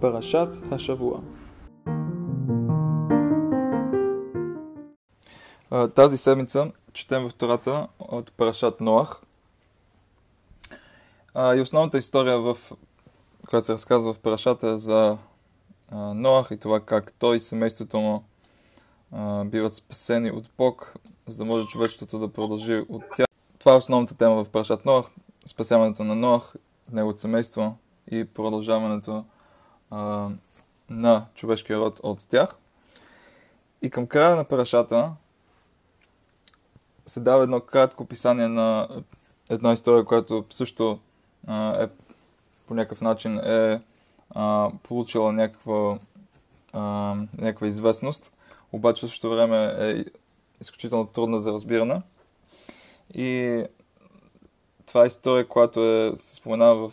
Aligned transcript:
פרשת 0.00 0.58
השבוע 0.70 1.20
тази 5.94 6.16
седмица 6.16 6.70
четем 6.92 7.28
в 7.28 7.34
Тората 7.34 7.88
от 7.98 8.32
парашат 8.32 8.80
Ноах. 8.80 9.20
И 11.36 11.60
основната 11.60 11.98
история, 11.98 12.38
в, 12.40 12.58
която 13.50 13.66
се 13.66 13.72
разказва 13.72 14.14
в 14.14 14.18
парашата 14.18 14.68
е 14.68 14.78
за 14.78 15.18
Ноах 15.92 16.48
и 16.50 16.56
това 16.56 16.80
как 16.80 17.12
той 17.18 17.36
и 17.36 17.40
семейството 17.40 17.98
му 17.98 18.24
биват 19.44 19.74
спасени 19.74 20.30
от 20.30 20.50
Бог, 20.58 20.94
за 21.26 21.36
да 21.36 21.44
може 21.44 21.66
човечеството 21.66 22.18
да 22.18 22.32
продължи 22.32 22.84
от 22.88 23.02
тях. 23.16 23.26
Това 23.58 23.72
е 23.72 23.76
основната 23.76 24.14
тема 24.14 24.44
в 24.44 24.50
парашат 24.50 24.84
Ноах, 24.84 25.06
спасяването 25.46 26.04
на 26.04 26.14
Ноах, 26.14 26.54
неговото 26.92 27.20
семейство 27.20 27.76
и 28.10 28.24
продължаването 28.24 29.24
а, 29.91 30.29
на 30.89 31.25
човешкия 31.35 31.79
род 31.79 31.99
от 32.03 32.27
тях. 32.29 32.57
И 33.81 33.89
към 33.89 34.07
края 34.07 34.35
на 34.35 34.45
парашата 34.45 35.11
се 37.07 37.19
дава 37.19 37.43
едно 37.43 37.61
кратко 37.61 38.03
описание 38.03 38.47
на 38.47 38.87
една 39.49 39.73
история, 39.73 40.05
която 40.05 40.45
също 40.49 40.99
а, 41.47 41.83
е 41.83 41.87
по 42.67 42.73
някакъв 42.73 43.01
начин 43.01 43.37
е 43.37 43.81
а, 44.29 44.71
получила 44.83 45.33
някаква, 45.33 45.99
а, 46.73 47.15
някаква 47.37 47.67
известност, 47.67 48.33
обаче 48.71 48.99
в 48.99 49.09
същото 49.09 49.35
време 49.35 49.75
е 49.79 50.05
изключително 50.61 51.05
трудна 51.05 51.39
за 51.39 51.53
разбиране. 51.53 52.01
И 53.13 53.63
това 54.85 55.03
е 55.03 55.07
история, 55.07 55.47
която 55.47 55.83
е, 55.83 56.13
се 56.17 56.35
споменава 56.35 56.89
в, 56.89 56.91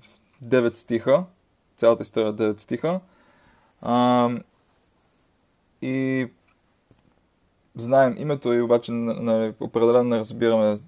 в 0.00 0.46
9 0.46 0.74
стиха, 0.74 1.24
цялата 1.76 2.02
история 2.02 2.28
е 2.28 2.32
9 2.32 2.60
стиха. 2.60 3.00
А, 3.82 4.30
и 5.82 6.28
знаем 7.76 8.14
името 8.18 8.52
и 8.52 8.60
обаче 8.60 8.92
нали, 8.92 9.54
определено 9.60 10.04
не 10.04 10.18
разбираме 10.18 10.78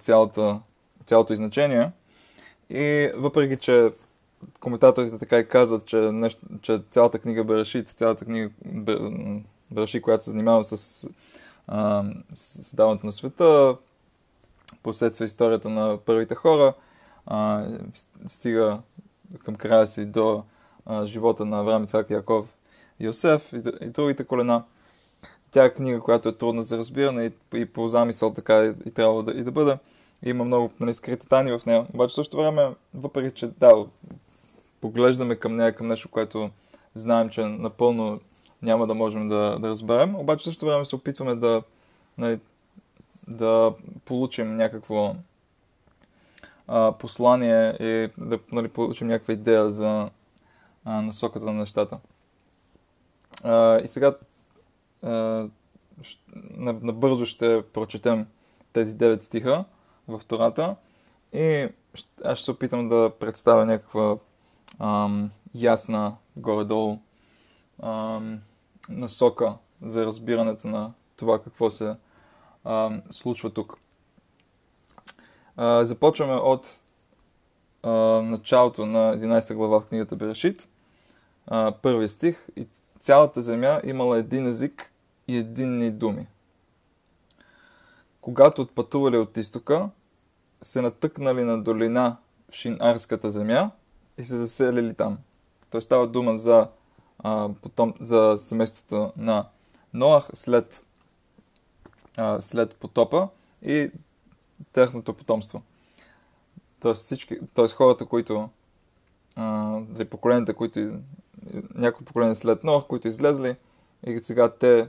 цялата, 0.00 0.60
цялото 1.06 1.34
значение. 1.34 1.90
И 2.70 3.10
въпреки, 3.16 3.56
че 3.56 3.92
коментаторите 4.60 5.18
така 5.18 5.38
и 5.38 5.48
казват, 5.48 5.86
че, 5.86 5.96
нещо, 5.96 6.40
че 6.62 6.82
цялата 6.90 7.18
книга 7.18 7.44
Берешит, 7.44 7.88
цялата 7.88 8.24
книга 8.24 8.50
Берешит, 9.70 10.02
която 10.02 10.24
се 10.24 10.30
занимава 10.30 10.64
с, 10.64 11.06
а, 11.66 12.04
създаването 12.34 13.06
на 13.06 13.12
света, 13.12 13.76
последствие 14.82 15.24
историята 15.24 15.68
на 15.68 15.98
първите 16.06 16.34
хора, 16.34 16.74
а, 17.26 17.66
стига 18.26 18.80
към 19.44 19.54
края 19.54 19.86
си 19.86 20.04
до 20.04 20.42
а, 20.86 21.06
живота 21.06 21.44
на 21.44 21.60
Авраам, 21.60 21.84
Ицак, 21.84 22.10
Яков, 22.10 22.46
Йосеф 23.00 23.52
и, 23.52 23.56
и 23.80 23.90
другите 23.90 24.24
колена– 24.24 24.62
тя 25.56 25.64
е 25.64 25.74
книга, 25.74 26.00
която 26.00 26.28
е 26.28 26.36
трудна 26.36 26.64
за 26.64 26.78
разбиране 26.78 27.24
и, 27.24 27.58
и 27.58 27.66
по 27.66 27.88
замисъл 27.88 28.34
така 28.34 28.64
и, 28.64 28.72
и 28.88 28.90
трябва 28.90 29.22
да, 29.22 29.32
и 29.32 29.42
да 29.42 29.52
бъде. 29.52 29.78
Има 30.22 30.44
много 30.44 30.70
нали, 30.80 30.94
скрити 30.94 31.28
тайни 31.28 31.58
в 31.58 31.66
нея. 31.66 31.86
Обаче 31.94 32.14
също 32.14 32.36
време, 32.36 32.68
въпреки 32.94 33.34
че 33.34 33.46
да, 33.46 33.84
поглеждаме 34.80 35.36
към 35.36 35.56
нея, 35.56 35.74
към 35.74 35.88
нещо, 35.88 36.08
което 36.08 36.50
знаем, 36.94 37.28
че 37.28 37.40
напълно 37.40 38.20
няма 38.62 38.86
да 38.86 38.94
можем 38.94 39.28
да, 39.28 39.58
да 39.58 39.68
разберем, 39.68 40.16
обаче 40.16 40.44
също 40.44 40.66
време 40.66 40.84
се 40.84 40.96
опитваме 40.96 41.34
да, 41.34 41.62
нали, 42.18 42.38
да 43.28 43.72
получим 44.04 44.56
някакво 44.56 45.14
а, 46.68 46.92
послание 46.92 47.76
и 47.80 48.10
да 48.18 48.38
нали, 48.52 48.68
получим 48.68 49.08
някаква 49.08 49.34
идея 49.34 49.70
за 49.70 50.10
а, 50.84 51.02
насоката 51.02 51.46
на 51.46 51.52
нещата. 51.52 51.98
А, 53.44 53.80
и 53.80 53.88
сега 53.88 54.14
набързо 56.56 57.26
ще 57.26 57.62
прочетем 57.72 58.26
тези 58.72 58.94
9 58.94 59.22
стиха 59.22 59.64
в 60.08 60.20
Тората 60.28 60.76
и 61.32 61.68
аз 62.24 62.38
ще 62.38 62.44
се 62.44 62.50
опитам 62.50 62.88
да 62.88 63.12
представя 63.20 63.66
някаква 63.66 64.16
ам, 64.78 65.30
ясна, 65.54 66.16
горе-долу 66.36 66.98
ам, 67.82 68.40
насока 68.88 69.54
за 69.82 70.06
разбирането 70.06 70.68
на 70.68 70.92
това 71.16 71.42
какво 71.42 71.70
се 71.70 71.96
ам, 72.64 73.02
случва 73.10 73.50
тук. 73.50 73.78
А, 75.56 75.84
започваме 75.84 76.34
от 76.34 76.80
а, 77.82 77.90
началото 78.22 78.86
на 78.86 79.18
11 79.18 79.54
глава 79.54 79.80
в 79.80 79.86
книгата 79.86 80.16
Берешит, 80.16 80.68
първи 81.82 82.08
стих. 82.08 82.46
И 82.56 82.66
цялата 83.00 83.42
земя 83.42 83.80
имала 83.84 84.18
един 84.18 84.46
език 84.46 84.92
и 85.28 85.36
единни 85.36 85.90
думи. 85.90 86.26
Когато 88.20 88.62
отпътували 88.62 89.18
от 89.18 89.36
изтока, 89.36 89.88
се 90.62 90.82
натъкнали 90.82 91.44
на 91.44 91.62
долина 91.62 92.16
в 92.50 92.54
Шинарската 92.54 93.30
земя 93.30 93.70
и 94.18 94.24
се 94.24 94.36
заселили 94.36 94.94
там. 94.94 95.18
Той 95.70 95.82
става 95.82 96.06
дума 96.06 96.38
за, 96.38 96.68
а, 97.18 97.48
потом, 97.62 97.94
за 98.00 98.38
семейството 98.38 99.12
на 99.16 99.46
Ноах 99.94 100.28
след, 100.34 100.84
а, 102.16 102.40
след 102.40 102.74
потопа 102.74 103.28
и 103.62 103.90
техното 104.72 105.14
потомство. 105.14 105.62
Тоест, 106.80 107.04
всички, 107.04 107.38
тоест 107.54 107.74
хората, 107.74 108.06
които 108.06 108.48
а, 109.36 109.80
поколенията, 110.10 110.54
които 110.54 110.98
някои 111.74 112.06
поколения 112.06 112.36
след 112.36 112.64
Ноах, 112.64 112.84
които 112.86 113.08
излезли 113.08 113.56
и 114.06 114.18
сега 114.18 114.52
те 114.52 114.88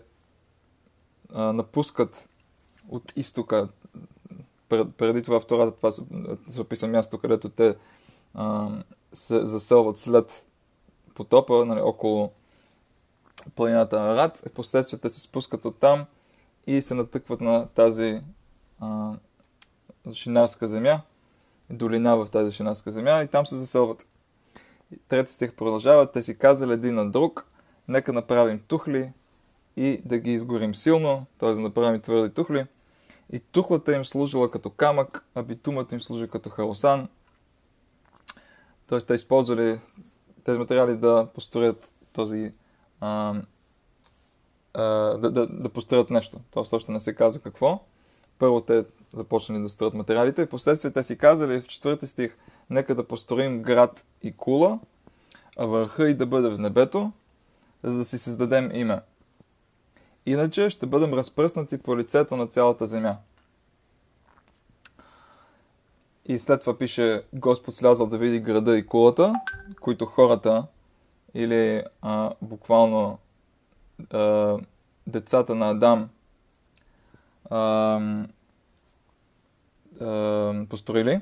а, 1.34 1.54
напускат 1.54 2.30
от 2.90 3.14
изтока. 3.16 3.70
Преди 4.70 5.24
това 5.24 5.40
втората, 5.40 5.78
това 5.78 5.92
се 5.92 6.02
записа 6.48 6.88
място, 6.88 7.18
където 7.18 7.50
те 7.50 7.76
а, 8.34 8.70
се 9.14 9.46
заселват 9.46 9.98
след 9.98 10.46
потопа, 11.16 11.66
нали, 11.66 11.82
около 11.82 12.32
планината 13.56 13.96
Арат. 13.96 14.44
И 14.46 14.50
последствие 14.50 15.10
се 15.10 15.20
спускат 15.20 15.66
от 15.66 15.80
там 15.80 16.06
и 16.68 16.82
се 16.82 16.94
натъкват 16.94 17.42
на 17.42 17.68
тази 17.68 18.22
а, 18.80 19.14
шинарска 20.14 20.68
земя, 20.68 21.02
долина 21.70 22.16
в 22.16 22.28
тази 22.32 22.56
шинарска 22.56 22.92
земя 22.92 23.24
и 23.24 23.28
там 23.28 23.46
се 23.46 23.56
заселват. 23.56 24.06
Трети 25.08 25.34
стих 25.34 25.54
продължава, 25.54 26.12
те 26.12 26.24
си 26.24 26.38
казали 26.38 26.74
един 26.74 26.96
на 26.96 27.12
друг, 27.12 27.48
нека 27.88 28.14
направим 28.14 28.60
тухли, 28.68 29.12
и 29.78 30.02
да 30.06 30.18
ги 30.18 30.32
изгорим 30.32 30.76
силно, 30.76 31.26
т.е. 31.38 31.50
да 31.50 31.60
направим 31.60 32.02
твърди 32.02 32.34
тухли. 32.34 32.66
И 33.32 33.40
тухлата 33.40 33.96
им 33.96 34.06
служила 34.06 34.52
като 34.52 34.70
камък, 34.70 35.26
а 35.36 35.44
битумът 35.44 35.92
им 35.92 36.02
служи 36.02 36.28
като 36.28 36.50
хаосан. 36.50 37.08
Т.е. 38.88 39.00
те 39.00 39.14
използвали 39.14 39.80
тези 40.44 40.60
материали 40.60 40.96
да 40.96 41.28
построят 41.34 41.92
този 42.14 42.54
а, 43.02 43.36
а, 44.74 44.84
да, 45.18 45.32
да, 45.32 45.48
да 45.48 45.70
построят 45.70 46.10
нещо. 46.10 46.40
Тоест 46.52 46.74
още 46.74 46.92
не 46.92 47.00
се 47.00 47.16
казва 47.16 47.42
какво. 47.42 47.80
Първо 48.40 48.62
те 48.62 48.86
започнали 49.14 49.62
да 49.62 49.70
строят 49.70 49.94
материалите 49.94 50.42
и 50.42 50.50
последствие 50.50 50.92
те 50.92 51.04
си 51.04 51.18
казали 51.18 51.62
в 51.62 51.68
четвърти 51.68 52.08
стих 52.08 52.38
нека 52.70 52.96
да 52.96 53.08
построим 53.08 53.62
град 53.62 54.06
и 54.24 54.32
кула, 54.32 54.80
а 55.58 55.66
върха 55.66 56.10
и 56.10 56.14
да 56.14 56.26
бъде 56.26 56.50
в 56.50 56.60
небето, 56.60 57.12
за 57.84 57.98
да 57.98 58.06
си 58.06 58.18
създадем 58.18 58.72
име. 58.74 59.02
Иначе 60.26 60.70
ще 60.70 60.86
бъдем 60.86 61.14
разпръснати 61.14 61.78
по 61.78 61.98
лицето 61.98 62.38
на 62.38 62.48
цялата 62.48 62.88
земя. 62.88 63.18
И 66.26 66.40
след 66.40 66.60
това 66.60 66.78
пише 66.78 67.24
Господ 67.34 67.76
слязал 67.76 68.08
да 68.08 68.18
види 68.18 68.40
града 68.40 68.78
и 68.78 68.86
кулата, 68.86 69.34
които 69.82 70.06
хората 70.06 70.66
или 71.34 71.84
а, 72.02 72.34
буквално 72.42 73.20
а, 74.12 74.58
децата 75.08 75.56
на 75.56 75.70
Адам 75.70 76.10
а, 77.50 78.00
построили. 80.70 81.22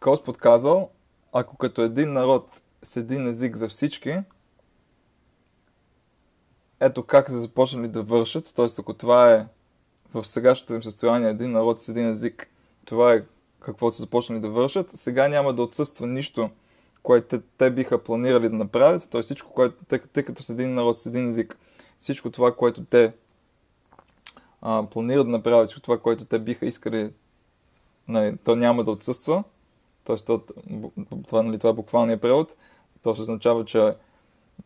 Господ 0.00 0.38
казал, 0.38 0.90
ако 1.32 1.56
като 1.56 1.82
един 1.82 2.12
народ 2.12 2.60
с 2.82 2.96
един 2.96 3.26
език 3.26 3.56
за 3.56 3.68
всички, 3.68 4.16
ето 6.80 7.02
как 7.02 7.30
са 7.30 7.40
започнали 7.40 7.88
да 7.88 8.02
вършат, 8.02 8.52
т.е. 8.56 8.66
ако 8.78 8.94
това 8.94 9.32
е 9.32 9.46
в 10.14 10.24
сегашното 10.24 10.74
им 10.74 10.82
състояние 10.82 11.30
един 11.30 11.52
народ 11.52 11.80
с 11.80 11.88
един 11.88 12.08
език, 12.08 12.50
това 12.84 13.14
е 13.14 13.24
какво 13.60 13.90
са 13.90 14.02
започнали 14.02 14.40
да 14.40 14.50
вършат, 14.50 14.90
сега 14.94 15.28
няма 15.28 15.54
да 15.54 15.62
отсъства 15.62 16.06
нищо, 16.06 16.50
което 17.02 17.28
те, 17.28 17.42
те 17.58 17.70
биха 17.70 18.04
планирали 18.04 18.48
да 18.48 18.56
направят, 18.56 19.10
т.е. 19.10 19.22
всичко, 19.22 19.52
което, 19.52 19.84
тъй 20.12 20.22
като 20.24 20.42
с 20.42 20.50
един 20.50 20.74
народ 20.74 20.98
с 20.98 21.06
един 21.06 21.28
език, 21.28 21.58
всичко 21.98 22.30
това, 22.30 22.56
което 22.56 22.84
те 22.84 23.12
а, 24.68 24.86
планират 24.90 25.26
да 25.26 25.30
направят, 25.30 25.66
всичко 25.66 25.82
това, 25.82 25.98
което 25.98 26.24
те 26.24 26.38
биха 26.38 26.66
искали, 26.66 27.10
нали, 28.08 28.36
то 28.44 28.56
няма 28.56 28.84
да 28.84 28.90
отсъства, 28.90 29.44
т.е. 30.04 30.16
това, 31.26 31.42
нали, 31.42 31.58
това 31.58 31.70
е 31.70 31.72
буквалният 31.72 32.20
превод, 32.20 32.56
То 33.02 33.14
се 33.14 33.22
означава, 33.22 33.64
че 33.64 33.94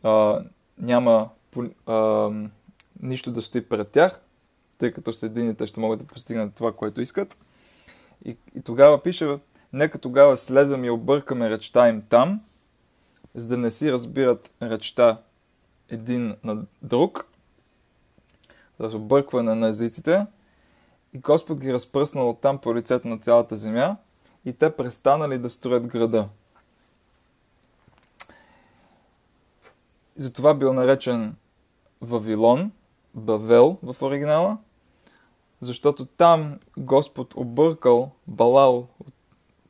а, 0.03 0.43
няма 0.79 1.29
а, 1.87 2.31
нищо 3.03 3.31
да 3.31 3.43
стои 3.43 3.69
пред 3.69 3.89
тях, 3.89 4.21
тъй 4.79 4.93
като 4.93 5.13
с 5.13 5.23
едините 5.23 5.67
ще 5.67 5.81
могат 5.81 5.99
да 5.99 6.07
постигнат 6.07 6.55
това, 6.55 6.73
което 6.73 7.01
искат. 7.01 7.39
И, 8.25 8.37
и 8.55 8.63
тогава 8.63 9.03
пише, 9.03 9.39
нека 9.73 9.99
тогава 9.99 10.37
слезем 10.37 10.85
и 10.85 10.91
объркаме 10.91 11.51
речта 11.51 11.89
им 11.89 12.03
там, 12.09 12.41
за 13.35 13.49
да 13.49 13.57
не 13.57 13.71
си 13.71 13.93
разбират 13.93 14.53
речта 14.63 15.21
един 15.89 16.37
на 16.45 16.63
друг, 16.83 17.30
т.е. 18.81 18.97
объркване 18.97 19.55
на 19.55 19.69
езиците, 19.69 20.27
и 21.13 21.19
Господ 21.19 21.59
ги 21.59 21.73
разпръснал 21.73 22.39
там 22.43 22.59
по 22.59 22.75
лицето 22.75 23.09
на 23.09 23.19
цялата 23.19 23.57
земя, 23.57 23.97
и 24.45 24.53
те 24.53 24.77
престанали 24.77 25.39
да 25.39 25.51
строят 25.51 25.87
града. 25.87 26.29
Затова 30.17 30.55
бил 30.55 30.73
наречен 30.73 31.37
Вавилон, 32.01 32.73
Бавел 33.15 33.77
в 33.83 33.97
оригинала, 34.03 34.59
защото 35.61 36.07
там 36.07 36.59
Господ 36.79 37.35
объркал 37.37 38.11
Балал, 38.27 38.87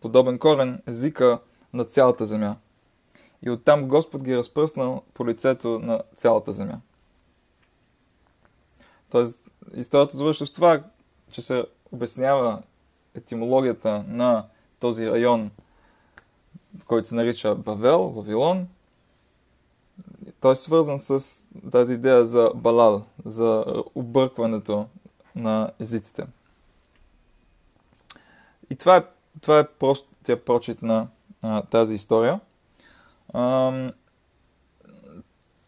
подобен 0.01 0.39
корен, 0.39 0.83
езика 0.87 1.39
на 1.73 1.85
цялата 1.85 2.27
земя. 2.27 2.57
И 3.43 3.51
оттам 3.51 3.89
Господ 3.89 4.23
ги 4.23 4.37
разпръснал 4.37 5.03
по 5.15 5.27
лицето 5.27 5.79
на 5.79 6.03
цялата 6.17 6.53
земя. 6.53 6.81
Тоест, 9.11 9.41
историята 9.75 10.17
завършва 10.17 10.47
с 10.47 10.53
това, 10.53 10.83
че 11.31 11.43
се 11.43 11.67
обяснява 11.93 12.63
етимологията 13.15 14.05
на 14.09 14.45
този 14.81 15.11
район, 15.11 15.51
който 16.87 17.09
се 17.09 17.15
нарича 17.15 17.55
Бавел, 17.55 18.09
Вавилон. 18.09 18.69
Той 20.41 20.53
е 20.53 20.57
свързан 20.57 20.99
с 21.01 21.45
тази 21.73 21.93
идея 21.93 22.27
за 22.27 22.53
балал, 22.55 23.05
за 23.25 23.65
объркването 23.95 24.87
на 25.37 25.71
езиците. 25.81 26.27
И 28.71 28.77
това 28.77 28.97
е, 28.97 29.05
това 29.41 29.59
е 29.59 29.69
простия 29.69 30.45
прочит 30.45 30.83
на 30.83 31.09
а, 31.43 31.63
тази 31.63 31.95
история. 31.95 32.41
А, 33.33 33.73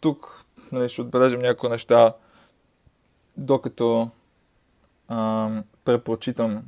тук 0.00 0.44
нали, 0.72 0.88
ще 0.88 1.00
отбележим 1.00 1.40
някои 1.40 1.70
неща, 1.70 2.14
докато 3.36 4.10
а, 5.08 5.50
препрочитам 5.84 6.62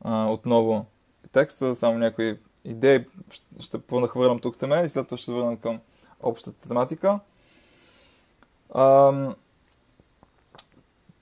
а, 0.00 0.26
отново 0.26 0.86
текста, 1.32 1.74
само 1.74 1.98
някои 1.98 2.38
идеи 2.64 3.04
ще 3.60 3.78
понахвърлям 3.78 4.38
тук 4.38 4.58
теме 4.58 4.82
и 4.84 4.88
след 4.88 5.06
това 5.06 5.16
ще 5.16 5.24
се 5.24 5.32
върнем 5.32 5.56
към 5.56 5.80
общата 6.20 6.68
тематика. 6.68 7.20
А, 8.74 9.12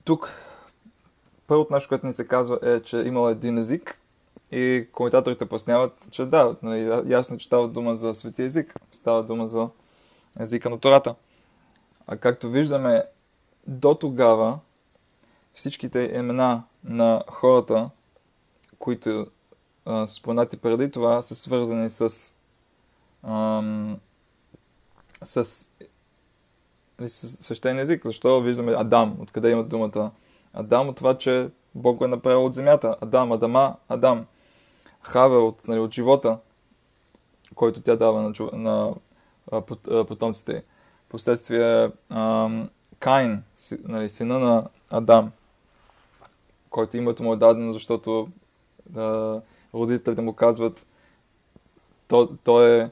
тук 0.03 0.33
първото 1.47 1.73
нещо, 1.73 1.89
което 1.89 2.07
ни 2.07 2.13
се 2.13 2.27
казва 2.27 2.59
е, 2.63 2.79
че 2.79 2.97
имал 2.97 3.29
един 3.29 3.57
език 3.57 4.01
и 4.51 4.87
коментаторите 4.91 5.45
поясняват, 5.45 6.07
че 6.11 6.25
да, 6.25 6.55
нали, 6.61 7.03
ясно, 7.11 7.37
че 7.37 7.47
става 7.47 7.67
дума 7.67 7.95
за 7.95 8.13
свети 8.13 8.43
език, 8.43 8.79
става 8.91 9.23
дума 9.23 9.47
за 9.47 9.69
езика 10.39 10.69
на 10.69 10.79
Тората. 10.79 11.15
А 12.07 12.17
както 12.17 12.49
виждаме, 12.49 13.03
до 13.67 13.95
тогава 13.95 14.59
всичките 15.53 16.11
имена 16.15 16.63
на 16.83 17.23
хората, 17.27 17.89
които 18.79 19.27
са 19.85 20.07
споменати 20.07 20.57
преди 20.57 20.91
това, 20.91 21.21
са 21.21 21.35
свързани 21.35 21.89
с, 21.89 22.33
ам, 23.23 23.97
с, 25.23 25.67
свещен 27.07 27.79
език. 27.79 28.05
Защо 28.05 28.41
виждаме 28.41 28.73
Адам? 28.77 29.17
Откъде 29.19 29.49
има 29.49 29.63
думата 29.63 30.11
Адам? 30.53 30.89
От 30.89 30.95
това, 30.95 31.17
че 31.17 31.49
Бог 31.75 31.97
го 31.97 32.05
е 32.05 32.07
направил 32.07 32.45
от 32.45 32.55
земята. 32.55 32.95
Адам, 33.01 33.31
Адама, 33.31 33.75
Адам. 33.89 34.25
Хаве 35.01 35.35
от, 35.35 35.67
нали, 35.67 35.79
от 35.79 35.93
живота, 35.93 36.37
който 37.55 37.81
тя 37.81 37.95
дава 37.95 38.21
на, 38.21 38.33
на, 38.53 38.93
на 39.87 40.05
потомците. 40.05 40.63
Последствие 41.09 41.91
ам, 42.09 42.69
Кайн, 43.03 43.43
нали, 43.83 44.09
сина 44.09 44.39
на 44.39 44.69
Адам, 44.89 45.31
който 46.69 46.97
името 46.97 47.23
му 47.23 47.33
е 47.33 47.37
дадено, 47.37 47.73
защото 47.73 48.29
да, 48.89 49.41
родителите 49.73 50.21
му 50.21 50.33
казват, 50.33 50.85
то, 52.07 52.29
той 52.43 52.81
е, 52.81 52.89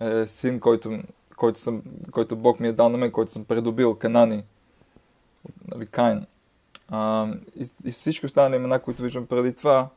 е 0.00 0.26
син, 0.26 0.60
който, 0.60 0.98
който, 1.36 1.60
съм, 1.60 1.82
който 2.10 2.36
Бог 2.36 2.60
ми 2.60 2.68
е 2.68 2.72
дал 2.72 2.88
на 2.88 2.98
мен, 2.98 3.12
който 3.12 3.32
съм 3.32 3.44
придобил, 3.44 3.94
Канани, 3.94 4.44
нали, 5.68 5.86
Кайн. 5.86 6.26
А, 6.88 7.28
и, 7.56 7.70
и 7.84 7.90
всички 7.90 8.26
останали 8.26 8.56
имена, 8.56 8.82
които 8.82 9.02
виждам 9.02 9.26
преди 9.26 9.54
това, 9.54 9.88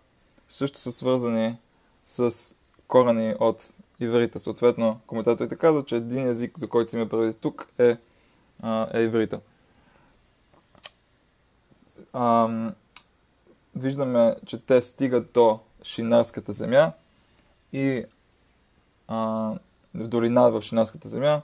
също 0.50 0.80
са 0.80 0.92
свързани 0.92 1.58
с 2.04 2.36
корени 2.88 3.36
от 3.40 3.74
иврита. 4.00 4.40
Съответно, 4.40 5.00
коментаторите 5.08 5.56
казват, 5.56 5.88
че 5.88 5.96
един 5.96 6.28
език, 6.28 6.60
за 6.60 6.68
който 6.68 6.90
си 6.90 6.98
ме 6.98 7.10
преди 7.10 7.34
тук, 7.34 7.70
е, 7.80 7.98
а, 8.62 8.88
е 8.94 9.08
виждаме, 13.76 14.36
че 14.46 14.66
те 14.66 14.82
стигат 14.82 15.32
до 15.34 15.60
Шинарската 15.84 16.54
земя 16.54 16.92
и 17.74 18.06
а, 19.08 19.18
в 19.96 20.08
долина 20.08 20.50
в 20.50 20.62
Шинарската 20.62 21.10
земя. 21.10 21.42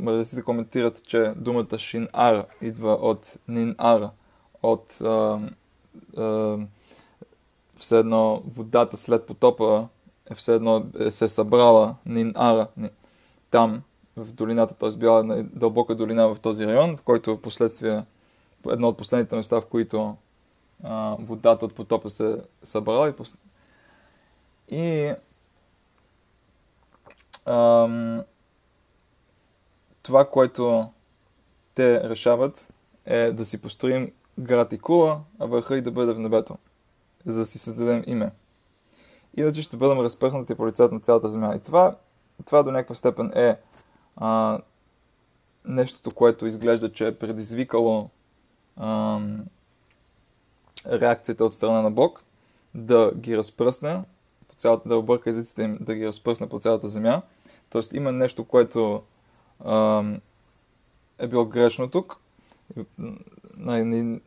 Мъдреците 0.00 0.42
коментират, 0.42 1.02
че 1.06 1.32
думата 1.36 1.78
Шинар 1.78 2.46
идва 2.60 2.92
от 2.92 3.36
Нинар, 3.48 4.10
от 4.62 5.00
а, 5.00 5.40
а, 6.16 6.58
все 7.78 7.98
едно 7.98 8.42
водата 8.56 8.96
след 8.96 9.26
потопа 9.26 9.88
е 10.30 10.34
все 10.34 10.54
едно 10.54 10.86
е 10.98 11.10
се 11.10 11.28
събрала 11.28 11.96
Нинара 12.06 12.68
там 13.50 13.82
в 14.18 14.32
долината, 14.32 14.74
т.е. 14.74 14.90
била 14.96 15.22
дълбока 15.42 15.94
долина 15.94 16.34
в 16.34 16.40
този 16.40 16.66
район, 16.66 16.96
в 16.96 17.02
който 17.02 17.36
в 17.36 17.40
последствие 17.40 18.04
едно 18.70 18.88
от 18.88 18.96
последните 18.96 19.36
места, 19.36 19.60
в 19.60 19.66
които 19.66 20.16
а, 20.84 21.16
водата 21.20 21.64
от 21.64 21.74
потопа 21.74 22.10
се 22.10 22.42
събрала 22.62 23.08
и, 23.08 23.12
пос... 23.12 23.36
и 24.68 25.12
ам, 27.46 28.22
това, 30.02 30.24
което 30.24 30.88
те 31.74 32.08
решават 32.08 32.68
е 33.06 33.32
да 33.32 33.44
си 33.44 33.62
построим 33.62 34.12
град 34.38 34.72
и 34.72 34.78
кула, 34.78 35.20
а 35.38 35.46
върха 35.46 35.76
и 35.76 35.82
да 35.82 35.90
бъде 35.90 36.12
в 36.12 36.18
небето, 36.18 36.58
за 37.26 37.38
да 37.38 37.46
си 37.46 37.58
създадем 37.58 38.04
име. 38.06 38.30
Иначе 39.36 39.62
ще 39.62 39.76
бъдем 39.76 40.00
разпръснати 40.00 40.54
по 40.54 40.66
лицето 40.66 40.94
на 40.94 41.00
цялата 41.00 41.30
земя. 41.30 41.54
И 41.56 41.60
това, 41.60 41.96
това 42.46 42.62
до 42.62 42.70
някаква 42.70 42.94
степен 42.94 43.32
е 43.34 43.56
а, 44.18 44.60
нещото, 45.64 46.10
което 46.10 46.46
изглежда, 46.46 46.92
че 46.92 47.06
е 47.06 47.18
предизвикало 47.18 48.10
ам, 48.76 49.44
реакцията 50.86 51.44
от 51.44 51.54
страна 51.54 51.82
на 51.82 51.90
Бог, 51.90 52.24
да 52.74 53.12
ги 53.14 53.36
разпръсне, 53.36 54.02
по 54.48 54.54
цялата, 54.54 54.88
да 54.88 54.96
обърка 54.96 55.30
езиците 55.30 55.62
им, 55.62 55.78
да 55.80 55.94
ги 55.94 56.06
разпръсне 56.06 56.48
по 56.48 56.58
цялата 56.58 56.88
земя. 56.88 57.22
Тоест 57.70 57.92
има 57.92 58.12
нещо, 58.12 58.44
което 58.44 59.02
а, 59.64 60.04
е 61.18 61.26
било 61.26 61.44
грешно 61.44 61.90
тук. 61.90 62.20
Не, 63.56 64.20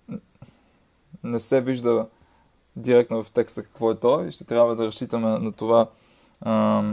не, 1.24 1.40
се 1.40 1.62
вижда 1.62 2.08
директно 2.76 3.24
в 3.24 3.32
текста 3.32 3.64
какво 3.64 3.92
е 3.92 4.00
то 4.00 4.26
и 4.26 4.32
ще 4.32 4.44
трябва 4.44 4.76
да 4.76 4.86
разчитаме 4.86 5.30
на 5.30 5.52
това 5.52 5.90
а, 6.42 6.84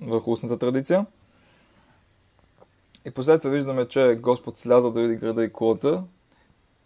върху 0.00 0.32
устната 0.32 0.58
традиция. 0.58 1.06
И 3.04 3.10
последствие 3.10 3.52
виждаме, 3.52 3.88
че 3.88 4.18
Господ 4.20 4.58
сляза 4.58 4.92
да 4.92 5.00
види 5.00 5.16
града 5.16 5.44
и 5.44 5.52
кулата 5.52 6.04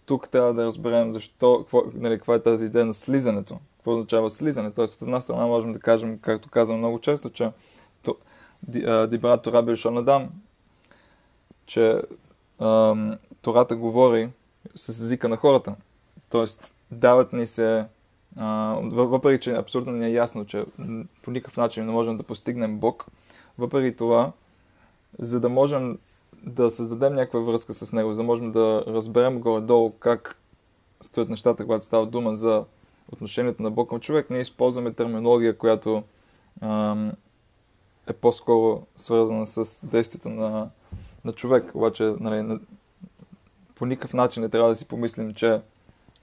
тук 0.07 0.29
трябва 0.29 0.55
да 0.55 0.65
разберем 0.65 1.13
защо, 1.13 1.59
какво, 1.59 1.83
нали, 1.95 2.19
каква 2.19 2.35
е 2.35 2.43
тази 2.43 2.65
идея 2.65 2.87
на 2.87 2.95
слизането. 2.95 3.59
Какво 3.77 3.93
означава 3.93 4.31
слизане? 4.31 4.71
Тоест, 4.71 4.95
от 4.95 5.03
една 5.03 5.21
страна 5.21 5.47
можем 5.47 5.73
да 5.73 5.81
кажем, 5.81 6.19
както 6.19 6.51
казвам 6.51 6.79
много 6.79 6.99
често, 6.99 7.31
че 7.31 7.51
Дибра 9.09 9.43
Тора 9.43 9.63
Бельшон 9.63 9.99
Адам, 9.99 10.29
че 11.67 12.03
ам, 12.61 13.19
Тората 13.43 13.77
говори 13.77 14.31
с 14.75 14.89
езика 14.89 15.29
на 15.29 15.37
хората. 15.37 15.75
Тоест, 16.31 16.75
дават 16.91 17.33
ни 17.33 17.47
се, 17.47 17.85
въпреки 18.93 19.43
че 19.43 19.53
абсолютно 19.53 19.93
не 19.93 20.07
е 20.07 20.13
ясно, 20.13 20.47
че 20.47 20.65
по 21.23 21.31
никакъв 21.31 21.57
начин 21.57 21.87
не 21.87 21.93
можем 21.93 22.17
да 22.17 22.23
постигнем 22.23 22.79
Бог, 22.79 23.07
въпреки 23.59 23.97
това, 23.97 24.33
за 25.19 25.41
да 25.41 25.49
можем 25.49 25.99
да 26.43 26.71
създадем 26.71 27.15
някаква 27.15 27.41
връзка 27.41 27.75
с 27.75 27.93
него, 27.93 28.13
за 28.13 28.17
да 28.17 28.27
можем 28.27 28.53
да 28.53 28.85
разберем 28.87 29.41
горе-долу 29.41 29.93
как 29.99 30.41
стоят 31.01 31.29
нещата, 31.29 31.65
когато 31.65 31.85
става 31.85 32.07
дума 32.07 32.37
за 32.37 32.65
отношението 33.13 33.63
на 33.63 33.71
Бог 33.71 33.89
към 33.89 34.01
човек, 34.01 34.31
ние 34.31 34.41
използваме 34.41 34.93
терминология, 34.93 35.59
която 35.59 36.03
ам, 36.61 37.13
е 38.07 38.13
по-скоро 38.13 38.87
свързана 38.97 39.47
с 39.47 39.87
действията 39.87 40.29
на, 40.29 40.71
на 41.25 41.33
човек. 41.33 41.75
Обаче, 41.75 42.15
нали, 42.21 42.43
на, 42.43 42.61
по 43.75 43.87
никакъв 43.87 44.15
начин 44.15 44.43
не 44.43 44.49
трябва 44.49 44.69
да 44.69 44.77
си 44.77 44.89
помислим, 44.89 45.35
че 45.35 45.61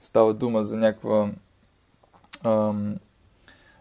става 0.00 0.34
дума 0.34 0.64
за 0.64 0.76
някаква 0.76 1.30
ам, 2.46 2.96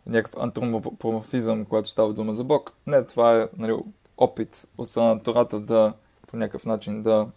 някакъв 0.08 0.44
антропоморфизъм, 0.44 1.66
когато 1.66 1.90
става 1.90 2.14
дума 2.14 2.34
за 2.34 2.44
Бог. 2.44 2.74
Не, 2.88 3.06
това 3.06 3.42
е 3.42 3.48
нали, 3.58 3.76
опит 4.18 4.68
от 4.78 4.90
страна 4.90 5.14
на 5.14 5.24
Тората 5.24 5.60
да 5.60 5.94
по 6.28 6.38
някакъв 6.38 6.66
начин 6.66 7.04
да 7.04 7.28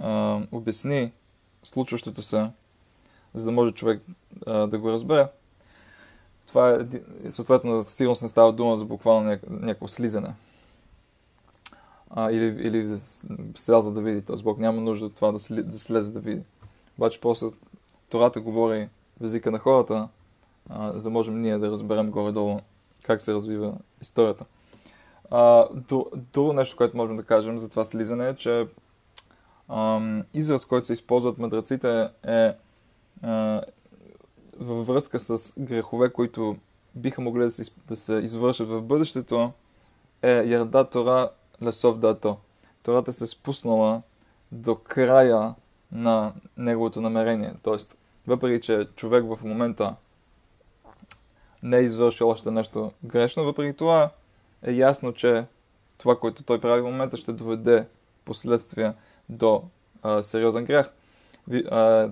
а, 0.00 0.40
обясни 0.52 1.12
случващото 1.64 2.22
се, 2.22 2.50
за 3.34 3.44
да 3.44 3.52
може 3.52 3.72
човек 3.72 4.02
а, 4.46 4.66
да 4.66 4.78
го 4.78 4.92
разбере. 4.92 5.28
Това 6.46 6.70
е, 6.70 7.30
съответно, 7.30 7.84
сигурно 7.84 8.16
не 8.22 8.28
става 8.28 8.52
дума 8.52 8.76
за 8.76 8.84
буквално 8.84 9.38
някакво 9.50 9.88
слизане. 9.88 10.34
А, 12.10 12.30
или, 12.30 12.44
или 12.44 12.98
сляза 13.56 13.90
да 13.90 14.00
види. 14.00 14.22
Тоест 14.22 14.44
Бог 14.44 14.58
няма 14.58 14.80
нужда 14.80 15.06
от 15.06 15.14
това 15.14 15.32
да, 15.32 15.40
сли, 15.40 15.62
да 15.62 15.78
слезе 15.78 16.10
да 16.10 16.20
види. 16.20 16.42
Обаче 16.98 17.20
после 17.20 17.46
Тората 18.08 18.40
говори 18.40 18.88
в 19.20 19.24
езика 19.24 19.50
на 19.50 19.58
хората, 19.58 20.08
а, 20.70 20.92
за 20.98 21.02
да 21.02 21.10
можем 21.10 21.40
ние 21.40 21.58
да 21.58 21.70
разберем 21.70 22.10
горе-долу 22.10 22.60
как 23.02 23.22
се 23.22 23.34
развива 23.34 23.74
историята. 24.02 24.44
А, 25.30 25.68
друго 26.32 26.52
нещо, 26.52 26.76
което 26.76 26.96
можем 26.96 27.16
да 27.16 27.22
кажем 27.22 27.58
за 27.58 27.68
това 27.68 27.84
слизане 27.84 28.28
е, 28.28 28.34
че 28.34 28.66
ам, 29.68 30.24
израз, 30.34 30.64
който 30.64 30.86
се 30.86 30.92
използва 30.92 31.30
от 31.30 31.38
мъдреците 31.38 32.08
е 32.26 32.52
а, 33.22 33.62
във 34.60 34.86
връзка 34.86 35.20
с 35.20 35.54
грехове, 35.58 36.12
които 36.12 36.56
биха 36.94 37.20
могли 37.20 37.42
да 37.42 37.50
се, 37.50 37.72
да 37.88 37.96
се 37.96 38.14
извършат 38.14 38.68
в 38.68 38.82
бъдещето, 38.82 39.52
е 40.22 40.32
Ярда 40.32 40.84
Тора 40.84 41.30
Лесов 41.62 41.98
Дато. 41.98 42.36
Тората 42.82 43.12
се 43.12 43.26
спуснала 43.26 44.02
до 44.52 44.74
края 44.74 45.54
на 45.92 46.32
неговото 46.56 47.00
намерение. 47.00 47.54
Тоест, 47.62 47.98
въпреки, 48.26 48.66
че 48.66 48.88
човек 48.96 49.24
в 49.24 49.38
момента 49.44 49.94
не 51.62 51.78
е 51.78 51.82
извършил 51.82 52.28
още 52.28 52.50
нещо 52.50 52.92
грешно, 53.04 53.44
въпреки 53.44 53.76
това 53.76 54.10
е 54.62 54.72
ясно, 54.72 55.12
че 55.12 55.44
това, 55.98 56.18
което 56.18 56.42
той 56.42 56.60
прави 56.60 56.80
в 56.80 56.84
момента, 56.84 57.16
ще 57.16 57.32
доведе 57.32 57.86
последствия 58.24 58.94
до 59.28 59.62
а, 60.02 60.22
сериозен 60.22 60.64
грех. 60.64 60.86
Ви, 61.48 61.64
а, 61.70 62.10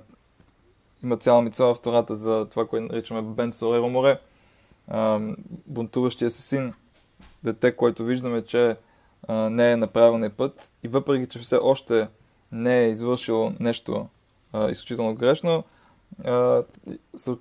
има 1.03 1.17
цяла 1.17 1.43
мицва 1.43 1.75
в 1.75 1.81
Тората 1.81 2.17
за 2.17 2.47
това, 2.51 2.67
което 2.67 2.93
наричаме 2.93 3.23
Бен 3.23 3.53
Сореро 3.53 3.89
море. 3.89 4.19
А, 4.89 5.21
бунтуващия 5.67 6.31
се 6.31 6.43
син, 6.43 6.75
дете, 7.45 7.77
което 7.77 8.05
виждаме, 8.05 8.45
че 8.45 8.77
а, 9.29 9.35
не 9.35 9.73
е 9.73 9.77
на 9.77 9.87
правилния 9.87 10.31
път 10.31 10.69
и 10.83 10.89
въпреки, 10.89 11.29
че 11.29 11.39
все 11.39 11.57
още 11.57 12.09
не 12.53 12.85
е 12.85 12.91
извършил 12.91 13.53
нещо 13.61 14.09
а, 14.53 14.71
изключително 14.71 15.15
грешно, 15.15 15.65
а, 16.25 16.63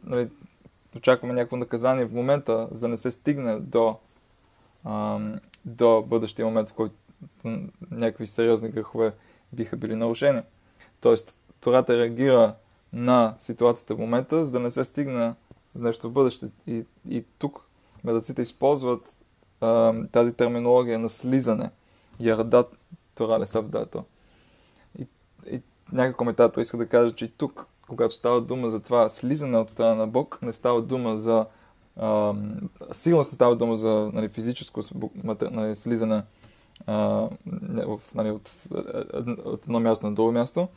нали, 0.04 0.28
очакваме 0.98 1.34
някакво 1.34 1.58
наказание 1.58 2.06
в 2.06 2.14
момента, 2.14 2.68
за 2.72 2.80
да 2.80 2.88
не 2.88 2.98
се 2.98 3.12
стигне 3.12 3.60
до, 3.60 3.98
а, 4.84 5.20
до 5.66 6.02
бъдещия 6.02 6.46
момент, 6.46 6.70
в 6.70 6.74
който 6.74 6.96
някакви 7.92 8.28
сериозни 8.28 8.70
грехове 8.70 9.14
биха 9.54 9.78
били 9.78 9.96
нарушени. 9.96 10.42
Тоест, 11.02 11.38
Тората 11.62 11.98
реагира 11.98 12.56
на 12.94 13.36
ситуацията 13.40 13.96
в 13.96 14.00
момента, 14.00 14.46
за 14.46 14.52
да 14.52 14.60
не 14.60 14.72
се 14.72 14.86
стигне 14.86 15.34
нещо 15.76 16.10
в 16.10 16.14
бъдеще. 16.14 16.48
И, 16.68 16.86
и 17.10 17.26
тук 17.40 17.66
медиците 18.04 18.42
използват 18.42 19.16
а, 19.62 19.94
тази 20.12 20.34
терминология 20.34 21.00
на 21.00 21.10
слизане. 21.10 21.72
Ярдат 22.20 22.78
Тора 23.16 23.40
Лесавдато. 23.40 24.04
И, 25.00 25.08
и 25.52 25.62
някакъв 25.92 26.18
коментатор 26.18 26.62
иска 26.62 26.78
да 26.78 26.88
каже, 26.88 27.16
че 27.16 27.26
и 27.26 27.32
тук 27.32 27.68
когато 27.90 28.16
става 28.16 28.42
дума 28.42 28.70
за 28.70 28.80
това 28.80 29.10
слизане 29.10 29.58
от 29.58 29.70
страна 29.70 29.96
на 29.96 30.08
Бог, 30.08 30.40
не 30.42 30.54
става 30.54 30.82
дума 30.82 31.18
за 31.18 31.46
а, 31.98 32.34
сигурно 32.92 33.24
се 33.24 33.36
става 33.36 33.56
дума 33.56 33.76
за 33.76 34.10
нали, 34.14 34.30
физическо 34.30 34.82
нали, 35.52 35.76
слизане 35.76 36.24
а, 36.88 37.28
нали, 38.16 38.32
от, 38.32 38.52
от 39.46 39.64
едно 39.64 39.80
място 39.80 40.06
на 40.06 40.16
друго 40.16 40.32
място. 40.32 40.68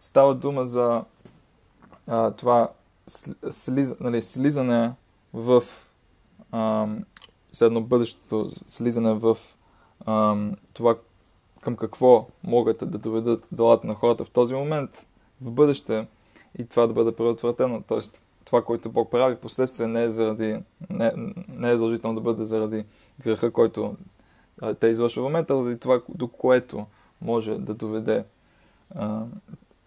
Става 0.00 0.34
дума 0.34 0.64
за 0.64 1.04
а, 2.06 2.30
това 2.30 2.68
слиз, 3.50 3.94
нали, 4.00 4.22
слизане 4.22 4.92
в 5.32 5.64
а, 6.52 6.86
следно 7.52 7.82
бъдещето 7.82 8.50
слизане 8.66 9.14
в 9.14 9.38
а, 10.06 10.36
това 10.72 10.96
към 11.60 11.76
какво 11.76 12.26
могат 12.44 12.90
да 12.90 12.98
доведат 12.98 13.46
делата 13.52 13.86
на 13.86 13.94
хората 13.94 14.24
в 14.24 14.30
този 14.30 14.54
момент, 14.54 15.06
в 15.40 15.50
бъдеще, 15.50 16.06
и 16.58 16.66
това 16.66 16.86
да 16.86 16.92
бъде 16.92 17.16
предотвратено. 17.16 17.82
Тоест, 17.88 18.22
това, 18.44 18.64
което 18.64 18.90
Бог 18.90 19.10
прави, 19.10 19.36
последствие 19.36 19.86
не 19.86 20.04
е, 20.04 20.10
заради, 20.10 20.60
не, 20.90 21.12
не 21.48 21.70
е 21.70 21.76
задължително 21.76 22.14
да 22.14 22.20
бъде 22.20 22.44
заради 22.44 22.84
греха, 23.20 23.50
който 23.50 23.96
те 24.80 24.86
извършва 24.86 25.22
в 25.22 25.24
момента, 25.24 25.54
а 25.54 25.56
заради 25.56 25.78
това, 25.78 26.00
до 26.08 26.28
което 26.28 26.86
може 27.20 27.58
да 27.58 27.74
доведе 27.74 28.24
а, 28.94 29.24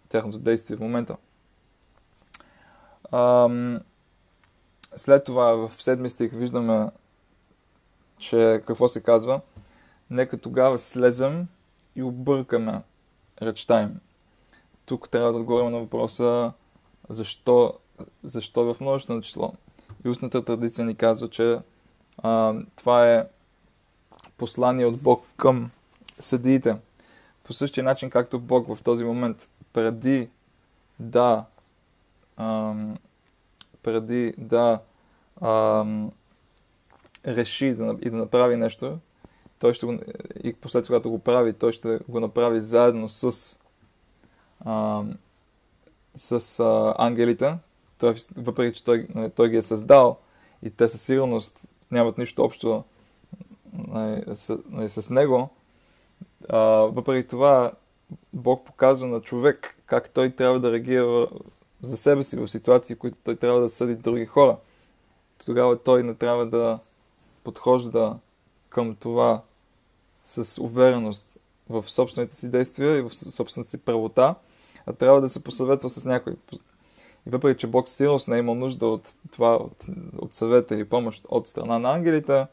тяхното 0.08 0.38
действие 0.38 0.76
в 0.76 0.80
момента. 0.80 1.16
А, 3.10 3.48
след 4.96 5.24
това 5.24 5.52
в 5.52 5.82
седми 5.82 6.10
стих 6.10 6.32
виждаме, 6.32 6.90
че 8.18 8.62
какво 8.66 8.88
се 8.88 9.02
казва? 9.02 9.40
Нека 10.10 10.38
тогава 10.38 10.78
слезем 10.78 11.46
и 11.96 12.02
объркаме 12.02 12.82
речта 13.42 13.82
им 13.82 14.00
тук 14.92 15.10
трябва 15.10 15.32
да 15.32 15.38
отговорим 15.38 15.70
на 15.70 15.78
въпроса 15.78 16.52
защо, 17.08 17.74
защо 18.24 18.74
в 18.74 18.80
множествено 18.80 19.20
число. 19.20 19.52
И 20.04 20.08
устната 20.08 20.44
традиция 20.44 20.84
ни 20.84 20.94
казва, 20.94 21.28
че 21.28 21.58
а, 22.18 22.54
това 22.76 23.12
е 23.12 23.26
послание 24.38 24.86
от 24.86 25.02
Бог 25.02 25.24
към 25.36 25.70
съдиите. 26.18 26.76
По 27.44 27.52
същия 27.52 27.84
начин, 27.84 28.10
както 28.10 28.38
Бог 28.38 28.74
в 28.74 28.82
този 28.82 29.04
момент, 29.04 29.48
преди 29.72 30.28
да 30.98 31.44
ам, 32.36 32.96
преди 33.82 34.34
да 34.38 34.80
ам, 35.42 36.12
реши 37.26 37.74
да, 37.74 37.96
и 38.02 38.10
да 38.10 38.16
направи 38.16 38.56
нещо, 38.56 38.98
той 39.58 39.74
ще 39.74 39.86
го, 39.86 39.98
и 40.44 40.52
послед 40.52 40.86
когато 40.86 41.10
го 41.10 41.18
прави, 41.18 41.52
той 41.52 41.72
ще 41.72 41.98
го 42.08 42.20
направи 42.20 42.60
заедно 42.60 43.08
с 43.08 43.58
с 46.16 46.60
а, 46.60 46.94
ангелите, 46.98 47.54
той, 47.98 48.14
въпреки 48.36 48.76
че 48.76 48.84
той, 48.84 49.06
нали, 49.14 49.30
той 49.30 49.48
ги 49.48 49.56
е 49.56 49.62
създал 49.62 50.18
и 50.62 50.70
те 50.70 50.88
със 50.88 51.02
сигурност 51.02 51.60
нямат 51.90 52.18
нищо 52.18 52.44
общо 52.44 52.84
нали, 53.72 54.24
с, 54.34 54.58
нали, 54.70 54.88
с 54.88 55.10
него, 55.10 55.48
а, 56.48 56.58
въпреки 56.68 57.28
това 57.28 57.72
Бог 58.32 58.66
показва 58.66 59.06
на 59.06 59.20
човек 59.20 59.76
как 59.86 60.10
той 60.10 60.30
трябва 60.30 60.60
да 60.60 60.72
реагира 60.72 61.28
за 61.82 61.96
себе 61.96 62.22
си 62.22 62.36
в 62.36 62.48
ситуации, 62.48 62.96
в 62.96 62.98
които 62.98 63.16
той 63.24 63.36
трябва 63.36 63.60
да 63.60 63.70
съди 63.70 63.94
други 63.94 64.26
хора. 64.26 64.56
Тогава 65.44 65.82
той 65.82 66.02
не 66.02 66.14
трябва 66.14 66.46
да 66.46 66.78
подхожда 67.44 68.18
към 68.68 68.94
това 68.94 69.42
с 70.24 70.62
увереност 70.62 71.38
в 71.68 71.84
собствените 71.90 72.36
си 72.36 72.50
действия 72.50 72.98
и 72.98 73.02
в 73.02 73.14
собствената 73.14 73.70
си 73.70 73.78
правота, 73.78 74.34
а 74.86 74.92
трябва 74.92 75.20
да 75.20 75.28
се 75.28 75.44
посъветва 75.44 75.90
с 75.90 76.04
някой. 76.04 76.36
И 77.26 77.30
въпреки, 77.30 77.60
че 77.60 77.66
Бог 77.66 77.88
силно 77.88 78.18
не 78.28 78.38
е 78.38 78.42
нужда 78.42 78.86
от 78.86 79.14
това, 79.32 79.56
от, 79.56 79.86
от 80.18 80.34
съвета 80.34 80.74
или 80.74 80.84
помощ 80.84 81.26
от 81.28 81.48
страна 81.48 81.78
на 81.78 81.92
ангелите, 81.92 82.46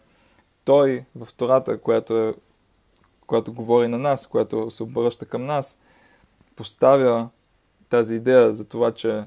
той 0.66 1.06
в 1.16 1.34
Тората, 1.34 1.82
която, 1.82 2.18
е, 2.18 2.34
която 3.28 3.54
говори 3.54 3.88
на 3.88 3.98
нас, 3.98 4.28
която 4.28 4.72
се 4.72 4.84
обръща 4.84 5.26
към 5.26 5.46
нас, 5.46 5.78
поставя 6.56 7.30
тази 7.90 8.16
идея 8.16 8.54
за 8.54 8.66
това, 8.66 8.92
че 8.92 9.24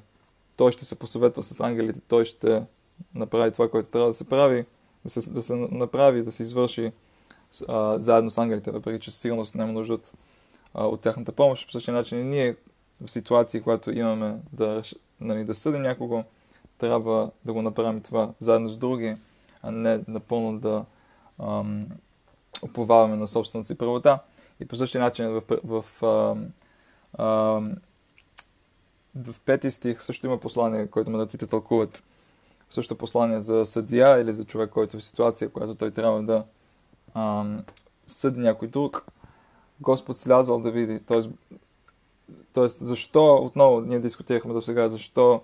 той 0.56 0.72
ще 0.72 0.84
се 0.84 0.94
посъветва 0.94 1.42
с 1.42 1.60
ангелите, 1.60 2.00
той 2.08 2.24
ще 2.24 2.62
направи 3.14 3.52
това, 3.52 3.68
което 3.68 3.90
трябва 3.90 4.08
да 4.08 4.14
се 4.14 4.28
прави, 4.28 4.66
да 5.04 5.10
се, 5.10 5.30
да 5.30 5.42
се 5.42 5.54
направи, 5.54 6.22
да 6.22 6.32
се 6.32 6.42
извърши 6.42 6.92
а, 7.68 7.98
заедно 7.98 8.30
с 8.30 8.38
ангелите, 8.38 8.70
въпреки 8.70 9.00
че 9.00 9.10
сигурно 9.10 9.46
се 9.46 9.58
няма 9.58 9.72
нужда 9.72 9.94
от, 9.94 10.12
а, 10.74 10.86
от 10.86 11.00
тяхната 11.00 11.32
помощ. 11.32 11.66
По 11.66 11.72
същия 11.72 11.94
начин 11.94 12.20
и 12.20 12.24
ние 12.24 12.56
в 13.00 13.10
ситуации, 13.10 13.60
когато 13.60 13.90
имаме 13.90 14.36
да, 14.52 14.82
нали, 15.20 15.44
да 15.44 15.54
съдим 15.54 15.82
някого, 15.82 16.24
трябва 16.78 17.30
да 17.44 17.52
го 17.52 17.62
направим 17.62 18.00
това 18.00 18.30
заедно 18.40 18.68
с 18.68 18.76
други, 18.78 19.16
а 19.62 19.70
не 19.70 20.00
напълно 20.08 20.58
да 20.58 20.84
ам, 21.38 21.86
оповаваме 22.62 23.16
на 23.16 23.28
собствената 23.28 23.66
си 23.66 23.78
правота. 23.78 24.18
И 24.60 24.66
по 24.66 24.76
същия 24.76 25.00
начин 25.00 25.28
в, 25.28 25.42
в, 25.64 25.84
в, 26.00 26.24
в 29.14 29.40
пети 29.44 29.70
стих 29.70 30.02
също 30.02 30.26
има 30.26 30.40
послание, 30.40 30.86
което 30.86 31.10
мъдреците 31.10 31.46
тълкуват. 31.46 32.02
също 32.70 32.98
послание 32.98 33.40
за 33.40 33.66
съдия 33.66 34.20
или 34.20 34.32
за 34.32 34.44
човек, 34.44 34.70
който 34.70 34.96
е 34.96 35.00
в 35.00 35.04
ситуация, 35.04 35.48
която 35.48 35.74
той 35.74 35.90
трябва 35.90 36.22
да 36.22 36.44
ам, 37.14 37.64
съди 38.06 38.40
някой 38.40 38.68
друг. 38.68 39.06
Господ 39.80 40.18
слязал 40.18 40.60
да 40.60 40.70
види. 40.70 41.00
Тоест, 41.00 41.30
тоест 42.52 42.78
защо, 42.80 43.34
отново 43.34 43.80
ние 43.80 43.98
дискутирахме 43.98 44.52
до 44.52 44.60
сега, 44.60 44.88
защо 44.88 45.40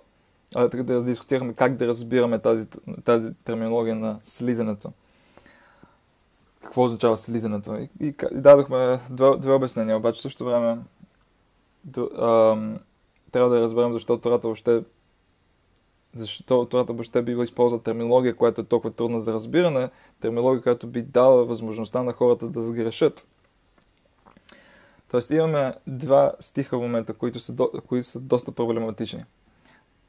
а, 0.54 0.68
да 0.68 1.04
дискутирахме 1.04 1.52
как 1.54 1.76
да 1.76 1.86
разбираме 1.86 2.38
тази, 2.38 2.66
тази 3.04 3.34
терминология 3.34 3.94
на 3.94 4.20
слизането. 4.24 4.92
Какво 6.62 6.84
означава 6.84 7.16
слизането? 7.16 7.74
И, 7.74 7.88
и, 8.00 8.14
дадохме 8.32 9.00
две, 9.10 9.36
две 9.36 9.52
обяснения, 9.52 9.96
обаче 9.96 10.18
в 10.18 10.22
същото 10.22 10.44
време 10.44 10.78
до, 11.84 12.10
ам, 12.18 12.78
трябва 13.32 13.50
да 13.50 13.60
разберем 13.60 13.92
защо 13.92 14.18
Тората 14.18 14.46
въобще 14.46 14.82
защо 16.14 16.64
Тората 16.64 16.92
въобще 16.92 17.22
бива 17.22 17.44
използва 17.44 17.82
терминология, 17.82 18.36
която 18.36 18.60
е 18.60 18.64
толкова 18.64 18.94
трудна 18.94 19.20
за 19.20 19.32
разбиране, 19.32 19.90
терминология, 20.20 20.62
която 20.62 20.86
би 20.86 21.02
дала 21.02 21.44
възможността 21.44 22.02
на 22.02 22.12
хората 22.12 22.48
да 22.48 22.60
сгрешат. 22.60 23.26
Тоест 25.10 25.30
имаме 25.30 25.74
два 25.86 26.32
стиха 26.40 26.78
в 26.78 26.82
момента, 26.82 27.14
които 27.14 27.40
са, 27.40 27.52
до, 27.52 27.70
които 27.88 28.08
са 28.08 28.20
доста 28.20 28.52
проблематични. 28.52 29.24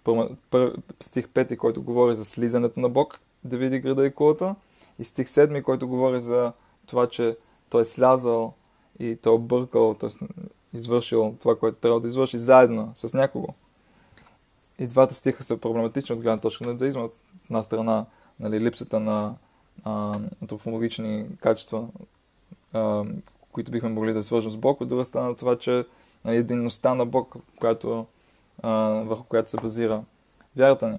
Пър, 0.04 0.30
пър, 0.50 0.76
стих 1.00 1.28
5, 1.28 1.58
който 1.58 1.84
говори 1.84 2.16
за 2.16 2.26
слизането 2.26 2.80
на 2.80 2.90
Бог, 2.90 3.20
да 3.44 3.58
види 3.58 3.80
града 3.80 4.06
и 4.06 4.12
кулата, 4.12 4.56
и 5.00 5.04
стих 5.04 5.28
7, 5.28 5.64
който 5.64 5.88
говори 5.88 6.22
за 6.22 6.52
това, 6.86 7.10
че 7.10 7.38
той 7.70 7.82
е 7.82 7.86
слязал 7.86 8.54
и 9.00 9.16
той 9.16 9.34
е 9.34 9.36
объркал, 9.36 9.94
т.е. 9.94 10.10
извършил 10.78 11.36
това, 11.40 11.60
което 11.60 11.80
трябва 11.80 12.00
да 12.00 12.08
извърши 12.08 12.38
заедно 12.38 12.92
с 12.96 13.14
някого. 13.14 13.48
И 14.80 14.88
двата 14.88 15.14
стиха 15.14 15.44
са 15.44 15.58
проблематични 15.58 16.16
от 16.16 16.22
гледна 16.22 16.38
точка 16.38 16.64
на 16.64 16.72
иудаизма. 16.72 17.04
От 17.04 17.14
една 17.46 17.64
страна, 17.64 18.06
нали, 18.40 18.60
липсата 18.60 19.00
на 19.00 19.36
а, 19.84 20.20
антропологични 20.42 21.26
качества, 21.40 21.88
а, 22.74 23.06
които 23.52 23.72
бихме 23.72 23.90
могли 23.90 24.14
да 24.14 24.24
свържем 24.24 24.52
с 24.52 24.58
Бог, 24.58 24.82
от 24.82 24.88
друга 24.88 25.06
страна 25.06 25.36
това, 25.36 25.58
че 25.58 25.86
нали, 26.26 26.38
единността 26.38 26.94
на 26.96 27.06
Бог, 27.06 27.36
която, 27.60 28.06
а, 28.64 28.72
върху 28.82 29.24
която 29.24 29.50
се 29.50 29.58
базира 29.58 30.04
вярата 30.56 30.90
ни. 30.90 30.98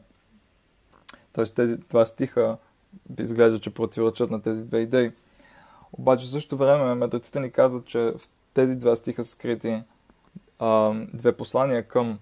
Тоест 1.32 1.54
тези 1.54 1.76
два 1.76 2.06
стиха 2.06 2.56
изглежда, 3.18 3.60
че 3.60 3.74
противоречат 3.74 4.30
на 4.30 4.42
тези 4.42 4.64
две 4.64 4.78
идеи. 4.78 5.12
Обаче 5.92 6.26
в 6.26 6.30
същото 6.30 6.56
време 6.56 6.94
мъдреците 6.94 7.40
ни 7.40 7.50
казват, 7.50 7.86
че 7.86 7.98
в 7.98 8.20
тези 8.54 8.76
два 8.76 8.96
стиха 8.96 9.24
са 9.24 9.30
скрити 9.30 9.82
а, 10.58 10.94
две 11.14 11.36
послания 11.36 11.88
към, 11.88 12.18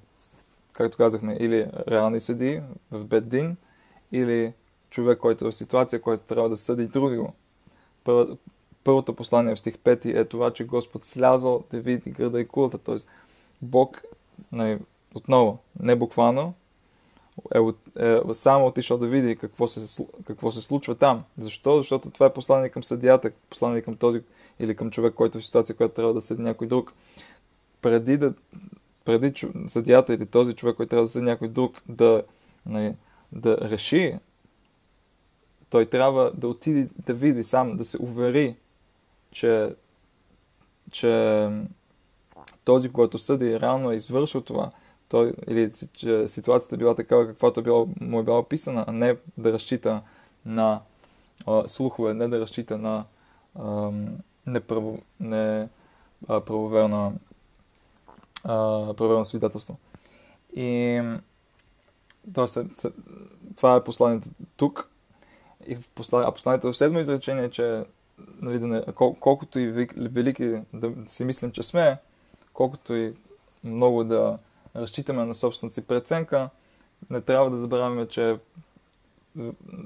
както 0.73 0.97
казахме, 0.97 1.37
или 1.41 1.67
реални 1.89 2.21
съди 2.21 2.63
в 2.91 3.05
Беддин, 3.05 3.57
или 4.13 4.53
човек, 4.91 5.19
който 5.19 5.47
е 5.47 5.51
в 5.51 5.55
ситуация, 5.55 6.01
който 6.01 6.25
трябва 6.25 6.49
да 6.49 6.57
съди 6.57 6.87
други 6.87 7.17
го. 7.17 7.33
Първото 8.89 9.15
послание 9.15 9.55
в 9.55 9.59
стих 9.59 9.75
5 9.75 10.21
е 10.21 10.25
това, 10.25 10.51
че 10.51 10.65
Господ 10.65 11.05
слязал 11.05 11.65
да 11.71 11.81
види 11.81 12.11
града 12.11 12.41
и 12.41 12.49
кулата. 12.49 12.79
Т.е. 12.79 12.97
Бог, 13.63 14.03
нали, 14.53 14.79
отново, 15.15 15.59
не 15.81 15.97
буквално, 15.97 16.55
е, 17.55 17.59
е 18.07 18.21
само 18.33 18.67
отишъл 18.67 18.99
да 18.99 19.07
види 19.07 19.37
какво 19.37 19.69
се, 19.69 20.05
какво 20.27 20.53
се 20.53 20.61
случва 20.61 20.95
там. 20.95 21.25
Защо? 21.39 21.77
Защото 21.77 22.11
това 22.11 22.27
е 22.27 22.33
послание 22.33 22.69
към 22.69 22.85
съдията, 22.85 23.31
послание 23.51 23.83
към 23.83 23.97
този 23.97 24.23
или 24.61 24.77
към 24.77 24.91
човек, 24.91 25.15
който 25.15 25.39
е 25.39 25.41
в 25.41 25.45
ситуация, 25.45 25.77
която 25.77 25.95
трябва 25.95 26.15
да 26.15 26.23
съди 26.23 26.43
някой 26.43 26.67
друг. 26.67 26.93
Преди 27.83 28.17
да 28.17 28.35
преди 29.05 29.47
съдията 29.67 30.15
или 30.15 30.27
този 30.27 30.55
човек, 30.55 30.77
който 30.77 30.91
трябва 30.91 31.05
да 31.05 31.09
съди 31.09 31.25
някой 31.25 31.49
друг 31.49 31.83
да, 31.89 32.23
нали, 32.67 32.95
да 33.33 33.59
реши, 33.71 34.19
той 35.71 35.87
трябва 35.87 36.33
да 36.35 36.49
отиде 36.49 36.89
да 37.07 37.15
види 37.15 37.45
сам, 37.45 37.77
да 37.77 37.85
се 37.85 38.03
увери, 38.03 38.57
че, 39.31 39.75
че 40.91 41.49
този, 42.65 42.93
който 42.93 43.19
съди, 43.19 43.61
реално 43.61 43.91
е 43.91 43.97
извършил 43.97 44.41
това 44.41 44.71
той, 45.09 45.33
или 45.49 45.73
че 45.93 46.29
ситуацията 46.29 46.77
била 46.77 46.95
такава, 46.95 47.27
каквато 47.27 47.61
е 47.61 47.63
била, 47.63 47.87
му 48.01 48.21
е 48.21 48.23
била 48.23 48.39
описана, 48.39 48.85
а 48.89 48.93
не 48.93 49.17
да 49.39 49.53
разчита 49.53 50.03
на 50.47 50.81
а, 51.47 51.69
слухове, 51.69 52.15
не 52.15 52.29
да 52.29 52.41
разчита 52.41 52.79
на 52.79 53.05
а, 53.59 53.91
неправо, 54.47 54.99
не, 55.21 55.69
свидетелство. 59.25 59.79
И 60.57 61.03
тоест, 62.35 62.59
това 63.57 63.77
е 63.77 63.85
посланието 63.85 64.29
тук. 64.57 64.91
И 65.67 65.77
в 65.77 65.89
послание, 65.95 66.29
а 66.29 66.33
посланието 66.33 66.73
в 66.73 66.77
седмо 66.77 66.99
изречение 66.99 67.45
е, 67.45 67.51
че 67.51 67.85
нали, 68.41 68.59
да 68.59 68.67
не, 68.67 68.83
кол, 68.95 69.17
колкото 69.21 69.59
и 69.59 69.89
велики 69.97 70.61
да 70.73 70.93
си 71.07 71.25
мислим, 71.25 71.53
че 71.53 71.63
сме, 71.63 71.99
колкото 72.53 72.95
и 72.95 73.15
много 73.65 74.05
да 74.05 74.39
разчитаме 74.77 75.25
на 75.25 75.35
собствената 75.35 75.75
си 75.75 75.87
преценка, 75.87 76.51
не 77.11 77.21
трябва 77.21 77.51
да 77.51 77.57
забравяме, 77.57 78.09
че, 78.09 78.39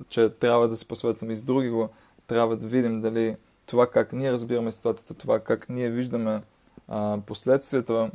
че 0.09 0.31
трябва 0.31 0.69
да 0.69 0.77
се 0.77 0.89
посветваме 0.89 1.33
и 1.33 1.37
с 1.37 1.43
други 1.43 1.69
го. 1.69 1.89
Трябва 2.27 2.57
да 2.57 2.67
видим 2.67 3.01
дали 3.01 3.37
това 3.67 3.91
как 3.91 4.13
ние 4.13 4.33
разбираме 4.33 4.73
ситуацията, 4.73 5.15
това 5.15 5.41
как 5.41 5.69
ние 5.69 5.91
виждаме 5.91 6.43
а, 6.89 7.19
последствията 7.27 8.11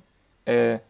е 0.46 0.82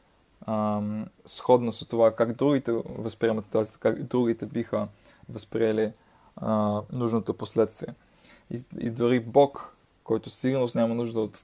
а, 0.45 0.81
сходно 1.25 1.73
с 1.73 1.85
това 1.85 2.15
как 2.15 2.33
другите 2.33 2.71
възприемат 2.85 3.45
ситуацията, 3.45 3.79
как 3.79 4.03
другите 4.03 4.45
биха 4.45 4.87
възприели 5.29 5.91
а, 6.35 6.81
нужното 6.93 7.33
последствие. 7.33 7.93
И, 8.51 8.63
и 8.79 8.89
дори 8.89 9.19
Бог, 9.19 9.75
който 10.03 10.29
сигурно 10.29 10.67
няма 10.75 10.95
нужда 10.95 11.19
от 11.19 11.43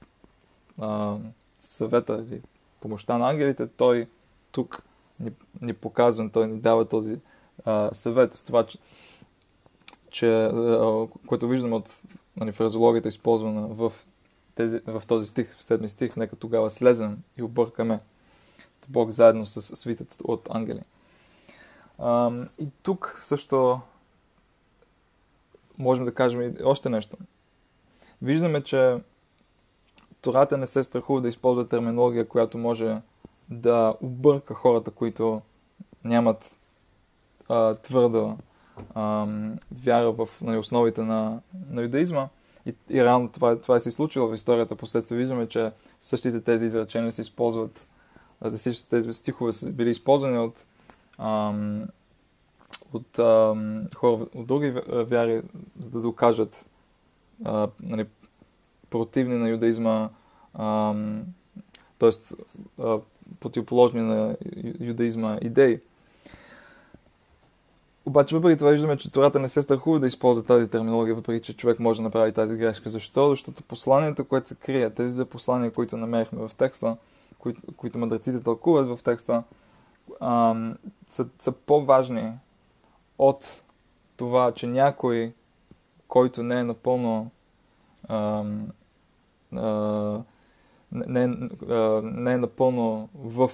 а, 0.80 1.16
съвета 1.60 2.24
или 2.28 2.40
помощта 2.80 3.18
на 3.18 3.30
ангелите, 3.30 3.66
той 3.66 4.08
тук 4.52 4.82
ни, 5.20 5.30
ни 5.60 5.72
показва, 5.72 6.30
той 6.30 6.48
ни 6.48 6.60
дава 6.60 6.88
този 6.88 7.18
а, 7.64 7.94
съвет 7.94 8.34
с 8.34 8.42
това, 8.42 8.66
че, 8.66 8.78
че 10.10 10.44
а, 10.44 11.06
което 11.26 11.48
виждаме 11.48 11.74
от 11.74 12.02
нали, 12.36 12.52
фразологията, 12.52 13.08
използвана 13.08 13.68
в, 13.68 13.92
тези, 14.54 14.80
в 14.86 15.02
този 15.06 15.28
стих, 15.28 15.56
в 15.56 15.64
седми 15.64 15.88
стих, 15.88 16.16
нека 16.16 16.36
тогава 16.36 16.70
слезем 16.70 17.18
и 17.36 17.42
объркаме 17.42 18.00
Бог 18.88 19.10
заедно 19.10 19.46
с 19.46 19.76
свитът 19.76 20.16
от 20.24 20.48
ангели. 20.50 20.80
А, 21.98 22.32
и 22.58 22.68
тук 22.82 23.22
също 23.26 23.80
можем 25.78 26.04
да 26.04 26.14
кажем 26.14 26.42
и 26.42 26.62
още 26.64 26.88
нещо. 26.88 27.16
Виждаме, 28.22 28.60
че 28.60 28.96
Тората 30.24 30.58
не 30.58 30.66
се 30.66 30.84
страхува 30.84 31.20
да 31.20 31.28
използва 31.28 31.68
терминология, 31.68 32.28
която 32.28 32.58
може 32.58 32.96
да 33.50 33.94
обърка 34.02 34.54
хората, 34.54 34.90
които 34.90 35.42
нямат 36.04 36.56
а, 37.48 37.74
твърда 37.74 38.36
а, 38.94 39.26
вяра 39.84 40.12
в 40.12 40.28
нали, 40.40 40.58
основите 40.58 41.02
на, 41.02 41.40
на 41.70 41.82
юдаизма. 41.82 42.28
И, 42.66 42.74
и 42.90 43.04
реално 43.04 43.28
това, 43.28 43.60
това 43.60 43.76
е 43.76 43.80
се 43.80 43.90
случило 43.90 44.28
в 44.28 44.34
историята. 44.34 44.76
Последствие 44.76 45.18
виждаме, 45.18 45.48
че 45.48 45.72
същите 46.00 46.40
тези 46.40 46.66
изречения 46.66 47.12
се 47.12 47.20
използват, 47.20 47.86
да 48.44 48.56
всички 48.56 48.88
тези 48.88 49.12
стихове 49.12 49.52
са 49.52 49.72
били 49.72 49.90
използвани 49.90 50.38
от, 50.38 50.64
ам, 51.18 51.84
от 52.94 53.18
ам, 53.18 53.86
хора 53.94 54.26
от 54.34 54.46
други 54.46 54.74
вяри, 54.88 55.42
за 55.78 55.90
да 55.90 56.00
докажат 56.00 56.68
а, 57.44 57.68
нали, 57.82 58.06
противни 58.90 59.34
на 59.34 59.48
юдаизма, 59.48 60.08
т.е 61.98 62.10
противоположни 63.40 64.02
на 64.02 64.36
юдаизма 64.80 65.38
идеи. 65.42 65.80
Обаче 68.06 68.36
въпреки 68.36 68.58
това 68.58 68.70
виждаме, 68.70 68.96
че 68.96 69.10
Тората 69.10 69.40
не 69.40 69.48
се 69.48 69.62
страхува 69.62 70.00
да 70.00 70.06
използва 70.06 70.42
тази 70.42 70.70
терминология, 70.70 71.14
въпреки 71.14 71.44
че 71.44 71.56
човек 71.56 71.80
може 71.80 71.98
да 71.98 72.02
направи 72.02 72.32
тази 72.32 72.56
грешка. 72.56 72.90
Защо? 72.90 73.30
Защото 73.30 73.62
посланията, 73.62 74.24
които 74.24 74.48
се 74.48 74.54
крият, 74.54 74.94
тези 74.94 75.14
за 75.14 75.24
послания, 75.24 75.70
които 75.70 75.96
намерихме 75.96 76.48
в 76.48 76.54
текста, 76.54 76.96
които, 77.38 77.62
които 77.76 77.98
мъдреците 77.98 78.42
тълкуват 78.42 78.86
в 78.86 79.04
текста, 79.04 79.42
ам, 80.20 80.76
са, 81.10 81.26
са 81.40 81.52
по-важни 81.52 82.32
от 83.18 83.62
това, 84.16 84.52
че 84.52 84.66
някой, 84.66 85.32
който 86.08 86.42
не 86.42 86.60
е 86.60 86.64
напълно 86.64 87.30
ам, 88.08 88.68
а, 89.56 90.22
не, 90.92 91.26
не 92.02 92.32
е 92.32 92.36
напълно 92.36 93.08
в 93.14 93.50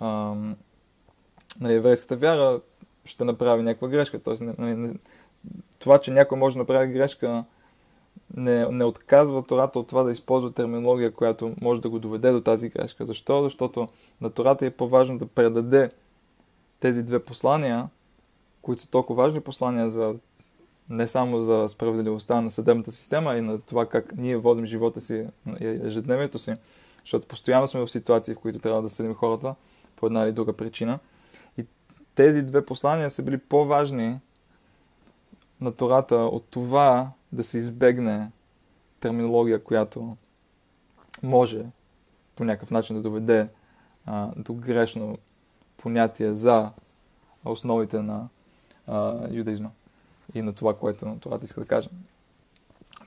а, 0.00 0.34
нали, 1.60 1.74
еврейската 1.74 2.16
вяра, 2.16 2.60
ще 3.04 3.24
направи 3.24 3.62
някаква 3.62 3.88
грешка. 3.88 4.22
Тоест, 4.22 4.42
не, 4.42 4.54
не, 4.58 4.74
не, 4.74 4.94
това, 5.78 5.98
че 5.98 6.10
някой 6.10 6.38
може 6.38 6.54
да 6.54 6.58
направи 6.58 6.92
грешка, 6.92 7.44
не, 8.36 8.66
не 8.66 8.84
отказва 8.84 9.42
Тората 9.42 9.78
от 9.78 9.88
това 9.88 10.02
да 10.02 10.12
използва 10.12 10.52
терминология, 10.52 11.12
която 11.12 11.54
може 11.60 11.80
да 11.80 11.90
го 11.90 11.98
доведе 11.98 12.30
до 12.30 12.40
тази 12.40 12.68
грешка. 12.68 13.04
Защо? 13.04 13.42
Защото 13.42 13.88
на 14.20 14.30
Тората 14.30 14.66
е 14.66 14.70
по-важно 14.70 15.18
да 15.18 15.26
предаде 15.26 15.90
тези 16.80 17.02
две 17.02 17.18
послания, 17.18 17.88
които 18.66 18.82
са 18.82 18.90
толкова 18.90 19.22
важни 19.22 19.40
послания 19.40 19.90
за 19.90 20.14
не 20.88 21.08
само 21.08 21.40
за 21.40 21.68
справедливостта 21.68 22.40
на 22.40 22.50
съдебната 22.50 22.92
система, 22.92 23.36
и 23.36 23.40
на 23.40 23.60
това 23.60 23.86
как 23.86 24.16
ние 24.16 24.36
водим 24.36 24.66
живота 24.66 25.00
си, 25.00 25.26
ежедневието 25.60 26.38
си, 26.38 26.54
защото 27.00 27.26
постоянно 27.26 27.68
сме 27.68 27.80
в 27.80 27.88
ситуации, 27.88 28.34
в 28.34 28.38
които 28.38 28.58
трябва 28.58 28.82
да 28.82 28.88
съдим 28.88 29.14
хората 29.14 29.54
по 29.96 30.06
една 30.06 30.22
или 30.22 30.32
друга 30.32 30.52
причина. 30.52 30.98
И 31.58 31.66
тези 32.14 32.42
две 32.42 32.66
послания 32.66 33.10
са 33.10 33.22
били 33.22 33.38
по-важни 33.38 34.18
на 35.60 35.72
Тората 35.72 36.16
от 36.16 36.44
това 36.50 37.10
да 37.32 37.42
се 37.42 37.58
избегне 37.58 38.30
терминология, 39.00 39.64
която 39.64 40.16
може 41.22 41.66
по 42.36 42.44
някакъв 42.44 42.70
начин 42.70 42.96
да 42.96 43.02
доведе 43.02 43.48
а, 44.06 44.30
до 44.36 44.54
грешно 44.54 45.18
понятие 45.76 46.34
за 46.34 46.70
основите 47.44 48.02
на 48.02 48.28
а, 48.86 49.28
юдаизма 49.30 49.70
и 50.34 50.42
на 50.42 50.52
това, 50.52 50.74
което 50.74 51.16
Тората 51.20 51.44
иска 51.44 51.60
да 51.60 51.66
каже. 51.66 51.88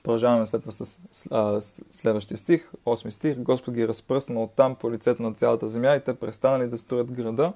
Продължаваме 0.02 0.46
след 0.46 0.60
това 0.62 0.72
с 0.72 1.00
а, 1.30 1.60
следващия 1.90 2.38
стих, 2.38 2.70
8 2.86 3.10
стих. 3.10 3.38
Господ 3.38 3.74
ги 3.74 3.82
е 3.82 3.88
разпръснал 3.88 4.50
там 4.56 4.74
по 4.74 4.92
лицето 4.92 5.22
на 5.22 5.34
цялата 5.34 5.68
земя 5.68 5.96
и 5.96 6.04
те 6.04 6.14
престанали 6.14 6.68
да 6.68 6.78
строят 6.78 7.12
града 7.12 7.52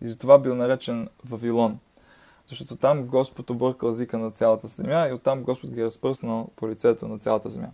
и 0.00 0.08
затова 0.08 0.38
бил 0.38 0.54
наречен 0.54 1.08
Вавилон. 1.24 1.78
Защото 2.48 2.76
там 2.76 3.06
Господ 3.06 3.50
объркал 3.50 3.88
езика 3.88 4.18
на 4.18 4.30
цялата 4.30 4.68
земя 4.68 5.08
и 5.08 5.12
оттам 5.12 5.42
Господ 5.42 5.70
ги 5.70 5.80
е 5.80 5.84
разпръснал 5.84 6.48
по 6.56 6.68
лицето 6.68 7.08
на 7.08 7.18
цялата 7.18 7.50
земя. 7.50 7.68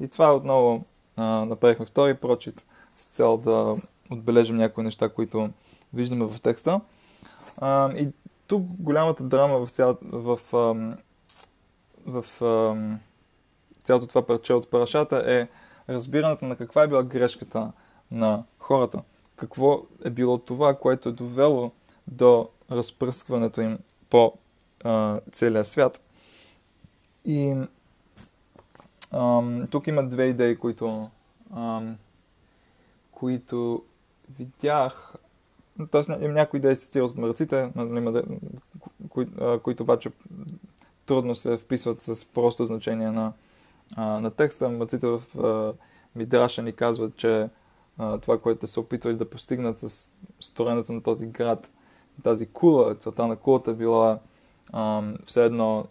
И 0.00 0.08
това 0.08 0.34
отново 0.34 0.84
а, 1.16 1.24
направихме 1.24 1.86
втори 1.86 2.14
прочит 2.14 2.66
с 2.96 3.04
цел 3.04 3.36
да 3.36 3.76
отбележим 4.10 4.56
някои 4.56 4.84
неща, 4.84 5.08
които 5.08 5.50
виждаме 5.94 6.24
в 6.24 6.40
текста. 6.40 6.80
А, 7.58 7.92
и 7.92 8.08
тук 8.46 8.62
голямата 8.62 9.24
драма 9.24 9.66
в, 9.66 9.70
цял, 9.70 9.98
в, 10.02 10.36
в, 10.36 10.86
в, 12.06 12.24
в 12.40 12.98
цялото 13.84 14.06
това 14.06 14.26
парче 14.26 14.52
от 14.52 14.70
парашата 14.70 15.24
е 15.26 15.48
разбирането 15.92 16.44
на 16.44 16.56
каква 16.56 16.82
е 16.82 16.88
била 16.88 17.02
грешката 17.02 17.72
на 18.10 18.44
хората. 18.58 19.02
Какво 19.36 19.82
е 20.04 20.10
било 20.10 20.38
това, 20.38 20.74
което 20.74 21.08
е 21.08 21.12
довело 21.12 21.72
до 22.06 22.48
разпръскването 22.70 23.60
им 23.60 23.78
по 24.10 24.32
а, 24.84 25.20
целия 25.32 25.64
свят. 25.64 26.00
И 27.24 27.56
ам, 29.12 29.66
тук 29.70 29.86
има 29.86 30.08
две 30.08 30.24
идеи, 30.24 30.56
които, 30.56 31.10
ам, 31.56 31.96
които 33.12 33.84
видях. 34.38 35.14
Тоест, 35.90 36.08
има 36.08 36.32
някои 36.32 36.58
идеи 36.58 36.76
се 36.76 37.02
от 37.02 37.16
мърците, 37.16 37.70
кои, 39.08 39.26
които 39.62 39.82
обаче 39.82 40.10
трудно 41.06 41.34
се 41.34 41.56
вписват 41.56 42.02
с 42.02 42.24
просто 42.24 42.64
значение 42.64 43.10
на, 43.10 43.32
на 43.96 44.30
текста. 44.30 44.68
Мърците 44.68 45.06
в 45.06 45.22
Мидраша 46.16 46.62
ни 46.62 46.72
казват, 46.72 47.16
че 47.16 47.48
това, 48.20 48.40
което 48.40 48.66
се 48.66 48.80
опитвали 48.80 49.16
да 49.16 49.30
постигнат 49.30 49.78
с 49.78 50.10
строенето 50.40 50.92
на 50.92 51.02
този 51.02 51.26
град, 51.26 51.70
тази 52.22 52.46
кула, 52.46 52.94
целта 52.94 53.26
на 53.26 53.36
кулата 53.36 53.74
била 53.74 54.18
все 55.26 55.44
едно 55.44 55.86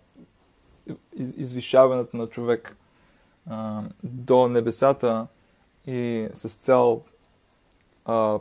из, 1.15 1.33
извишаването 1.37 2.17
на 2.17 2.27
човек 2.27 2.77
до 4.03 4.47
небесата 4.47 5.27
и 5.87 6.27
с 6.33 6.49
цел 6.49 7.01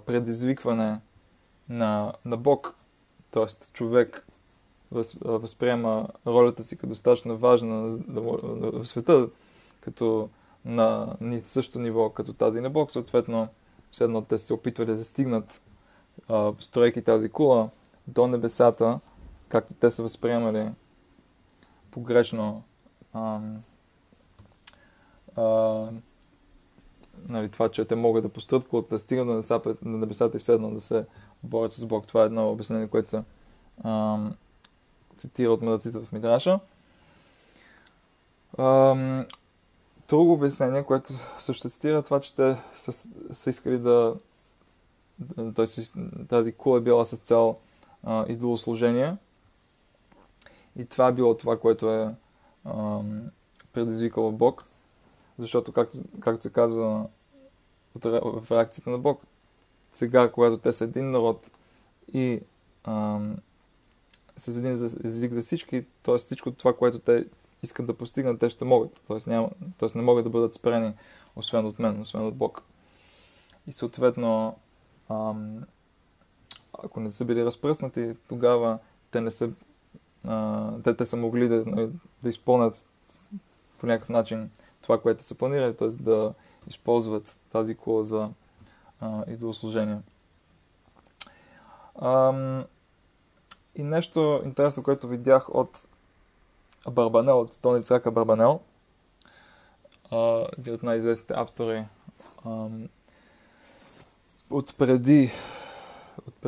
предизвикване 0.06 0.98
на, 1.68 2.12
на 2.24 2.36
Бог. 2.36 2.76
Тоест, 3.30 3.70
човек 3.72 4.26
въз, 4.92 5.16
възприема 5.20 6.08
ролята 6.26 6.62
си 6.62 6.76
като 6.76 6.88
достатъчно 6.88 7.36
важна 7.36 7.98
в 8.08 8.86
света, 8.86 9.28
като 9.80 10.28
на 10.64 11.16
същото 11.44 11.78
ниво 11.78 12.10
като 12.10 12.32
тази 12.32 12.60
на 12.60 12.70
Бог. 12.70 12.92
Съответно, 12.92 13.48
все 13.90 14.04
едно 14.04 14.22
те 14.22 14.38
се 14.38 14.54
опитвали 14.54 14.96
да 14.96 15.04
стигнат 15.04 15.62
строейки 16.60 17.02
тази 17.02 17.28
кула 17.28 17.70
до 18.06 18.26
небесата, 18.26 19.00
както 19.48 19.74
те 19.74 19.90
са 19.90 20.02
възприемали 20.02 20.70
погрешно 21.90 22.62
а, 23.12 23.40
а, 25.36 25.88
нали, 27.28 27.48
това, 27.48 27.68
че 27.68 27.84
те 27.84 27.94
могат 27.94 28.22
да 28.22 28.28
постъпят 28.28 28.88
да 28.90 28.98
стигнат 28.98 29.26
на 29.26 29.34
небесата, 29.34 29.74
на 29.82 29.98
небесата 29.98 30.36
и 30.36 30.40
все 30.40 30.54
едно 30.54 30.70
да 30.70 30.80
се 30.80 31.06
борят 31.42 31.72
с 31.72 31.86
Бог. 31.86 32.06
Това 32.06 32.22
е 32.22 32.26
едно 32.26 32.50
обяснение, 32.50 32.88
което 32.88 33.10
се 33.10 33.22
а, 33.82 34.18
цитира 35.16 35.52
от 35.52 35.62
мъдреците 35.62 35.98
в 35.98 36.12
Мидраша. 36.12 36.60
А, 38.58 38.94
друго 40.08 40.32
обяснение, 40.32 40.84
което 40.84 41.12
също 41.38 41.70
цитира, 41.70 42.02
това, 42.02 42.20
че 42.20 42.34
те 42.34 42.56
са, 42.74 42.92
са 43.32 43.50
искали 43.50 43.78
да 43.78 44.16
тази 46.28 46.52
кула 46.52 46.78
е 46.78 46.80
била 46.80 47.04
с 47.04 47.16
цел 47.16 47.56
а, 48.04 48.24
идолослужение. 48.28 49.16
И 50.76 50.86
това 50.86 51.08
е 51.08 51.12
било 51.12 51.36
това, 51.36 51.58
което 51.58 51.90
е 51.90 52.14
а, 52.64 53.00
предизвикало 53.72 54.32
Бог. 54.32 54.68
Защото, 55.38 55.72
както, 55.72 55.98
както 56.20 56.42
се 56.42 56.52
казва 56.52 57.06
в 57.94 58.50
реакцията 58.50 58.90
на 58.90 58.98
Бог, 58.98 59.22
сега, 59.94 60.32
когато 60.32 60.58
те 60.58 60.72
са 60.72 60.84
един 60.84 61.10
народ 61.10 61.50
и 62.12 62.40
а, 62.84 63.20
с 64.36 64.48
един 64.48 64.72
език 65.04 65.32
за 65.32 65.40
всички, 65.40 65.84
т.е. 66.02 66.18
всичко 66.18 66.52
това, 66.52 66.76
което 66.76 66.98
те 66.98 67.26
искат 67.62 67.86
да 67.86 67.94
постигнат, 67.94 68.40
те 68.40 68.50
ще 68.50 68.64
могат. 68.64 69.00
Т.е. 69.08 69.30
Няма, 69.30 69.50
т.е. 69.78 69.88
не 69.94 70.02
могат 70.02 70.24
да 70.24 70.30
бъдат 70.30 70.54
спрени, 70.54 70.92
освен 71.36 71.66
от 71.66 71.78
мен, 71.78 72.00
освен 72.00 72.26
от 72.26 72.34
Бог. 72.34 72.62
И 73.66 73.72
съответно, 73.72 74.56
ам, 75.10 75.64
ако 76.84 77.00
не 77.00 77.10
са 77.10 77.24
били 77.24 77.44
разпръснати, 77.44 78.14
тогава 78.28 78.78
те 79.10 79.20
не 79.20 79.30
са, 79.30 79.50
а, 80.24 80.72
те, 80.84 80.96
те 80.96 81.06
са 81.06 81.16
могли 81.16 81.48
да, 81.48 81.64
нали, 81.66 81.90
да 82.22 82.28
изпълнят 82.28 82.84
по 83.78 83.86
някакъв 83.86 84.08
начин 84.08 84.50
това, 84.82 85.00
което 85.00 85.24
са 85.24 85.34
планирали, 85.34 85.76
т.е. 85.76 85.88
да 85.88 86.34
използват 86.68 87.36
тази 87.54 87.74
кола 87.74 88.04
за 88.04 88.30
идолослужение. 89.26 89.98
И 93.74 93.82
нещо 93.82 94.42
интересно, 94.44 94.82
което 94.82 95.08
видях 95.08 95.54
от 95.54 95.86
Барбанел, 96.90 97.40
от 97.40 97.58
Тони 97.62 97.84
Цака 97.84 98.10
Барбанел, 98.10 98.60
един 100.58 100.74
от 100.74 100.82
най-известните 100.82 101.34
автори 101.36 101.86
ам, 102.46 102.88
от 104.50 104.74
преди 104.78 105.32
от 106.24 106.44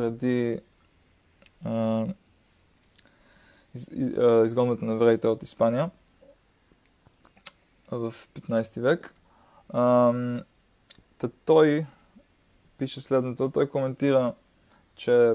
изгонването 4.45 4.85
на 4.85 4.93
евреите 4.93 5.27
от 5.27 5.43
Испания 5.43 5.91
в 7.91 8.13
15 8.35 8.81
век. 8.81 9.13
Та 11.17 11.29
той 11.45 11.85
пише 12.77 13.01
следното. 13.01 13.51
Той 13.51 13.69
коментира, 13.69 14.33
че 14.95 15.33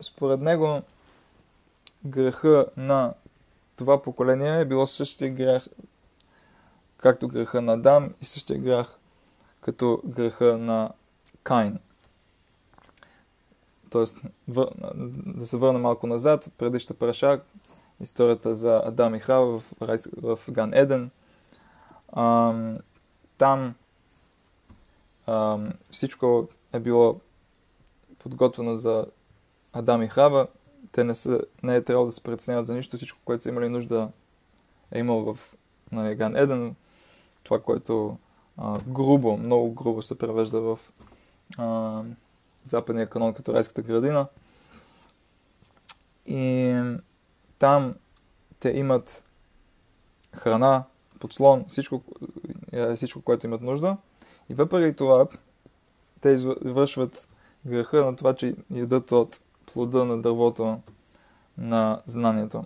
според 0.00 0.40
него 0.40 0.82
греха 2.04 2.66
на 2.76 3.14
това 3.76 4.02
поколение 4.02 4.60
е 4.60 4.64
било 4.64 4.86
същия 4.86 5.30
грех, 5.30 5.66
както 6.96 7.28
греха 7.28 7.62
на 7.62 7.72
Адам 7.72 8.14
и 8.20 8.24
същия 8.24 8.58
грех 8.58 8.86
като 9.60 10.02
греха 10.04 10.58
на 10.58 10.90
Кайн. 11.42 11.78
Тоест, 13.90 14.16
вър... 14.48 14.68
да 15.26 15.46
се 15.46 15.56
върна 15.56 15.78
малко 15.78 16.06
назад, 16.06 16.46
от 16.46 16.54
предишната 16.54 16.94
праша, 16.94 17.40
историята 18.00 18.54
за 18.54 18.82
Адам 18.84 19.14
и 19.14 19.18
Хава 19.18 19.58
в, 19.58 19.64
в 20.22 20.38
Ган 20.50 20.74
Еден. 20.74 21.10
Ам, 22.16 22.78
там 23.38 23.74
всичко 25.90 26.48
е 26.72 26.80
било 26.80 27.20
подготвено 28.18 28.76
за 28.76 29.06
Адам 29.72 30.02
и 30.02 30.08
Хава. 30.08 30.46
Те 30.92 31.04
не, 31.04 31.14
са, 31.14 31.40
не 31.62 31.76
е 31.76 31.84
трябвало 31.84 32.06
да 32.06 32.12
се 32.12 32.22
преценяват 32.22 32.66
за 32.66 32.74
нищо. 32.74 32.96
Всичко, 32.96 33.18
което 33.24 33.42
са 33.42 33.48
имали 33.48 33.68
нужда 33.68 34.08
е 34.92 34.98
имало 34.98 35.34
в 35.34 35.54
нали, 35.92 36.14
Ган 36.14 36.36
Еден. 36.36 36.74
Това, 37.42 37.62
което 37.62 38.18
а, 38.56 38.78
грубо, 38.86 39.36
много 39.36 39.72
грубо 39.72 40.02
се 40.02 40.18
превежда 40.18 40.60
в 40.60 40.78
а, 41.58 42.02
западния 42.64 43.06
канон 43.06 43.34
като 43.34 43.54
райската 43.54 43.82
градина. 43.82 44.26
И 46.26 46.74
там 47.58 47.94
те 48.60 48.70
имат 48.70 49.24
храна, 50.36 50.84
подслон, 51.20 51.64
всичко, 51.68 52.02
е, 52.72 52.96
всичко, 52.96 53.22
което 53.22 53.46
имат 53.46 53.60
нужда. 53.60 53.96
И 54.50 54.54
въпреки 54.54 54.96
това, 54.96 55.26
те 56.20 56.28
извършват 56.30 57.28
греха 57.66 58.04
на 58.04 58.16
това, 58.16 58.34
че 58.34 58.56
ядат 58.70 59.12
от 59.12 59.40
плода 59.66 60.04
на 60.04 60.22
дървото 60.22 60.80
на 61.58 62.02
знанието, 62.06 62.64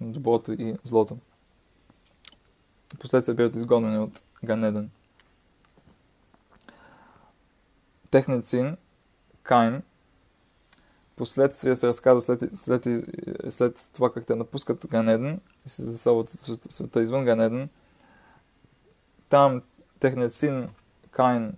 доброто 0.00 0.52
и 0.52 0.76
злото. 0.84 1.18
Последствие 3.00 3.34
биват 3.34 3.54
изгонени 3.54 3.98
от 3.98 4.22
Ганеден. 4.44 4.90
Техният 8.10 8.46
син, 8.46 8.76
Кайн, 9.42 9.82
последствие 11.16 11.76
се 11.76 11.86
разказва 11.86 12.20
след, 12.20 12.42
след, 12.56 12.86
след 13.48 13.88
това 13.92 14.12
как 14.12 14.26
те 14.26 14.34
напускат 14.34 14.86
Ганеден 14.86 15.40
и 15.66 15.68
се 15.68 15.84
заселват 15.84 16.30
в 16.30 16.72
света 16.72 17.02
извън 17.02 17.24
Ганеден. 17.24 17.68
Там 19.28 19.62
техният 20.00 20.34
син 20.34 20.68
Кайн 21.10 21.56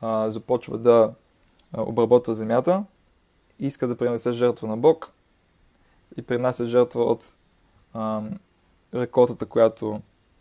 а, 0.00 0.30
започва 0.30 0.78
да 0.78 1.14
обработва 1.76 2.34
земята, 2.34 2.84
иска 3.58 3.88
да 3.88 3.96
принесе 3.96 4.32
жертва 4.32 4.68
на 4.68 4.76
Бог 4.76 5.12
и 6.16 6.22
принася 6.22 6.66
жертва 6.66 7.04
от 7.04 7.34
а, 7.92 8.22
реколтата, 8.94 9.46
която 9.46 10.00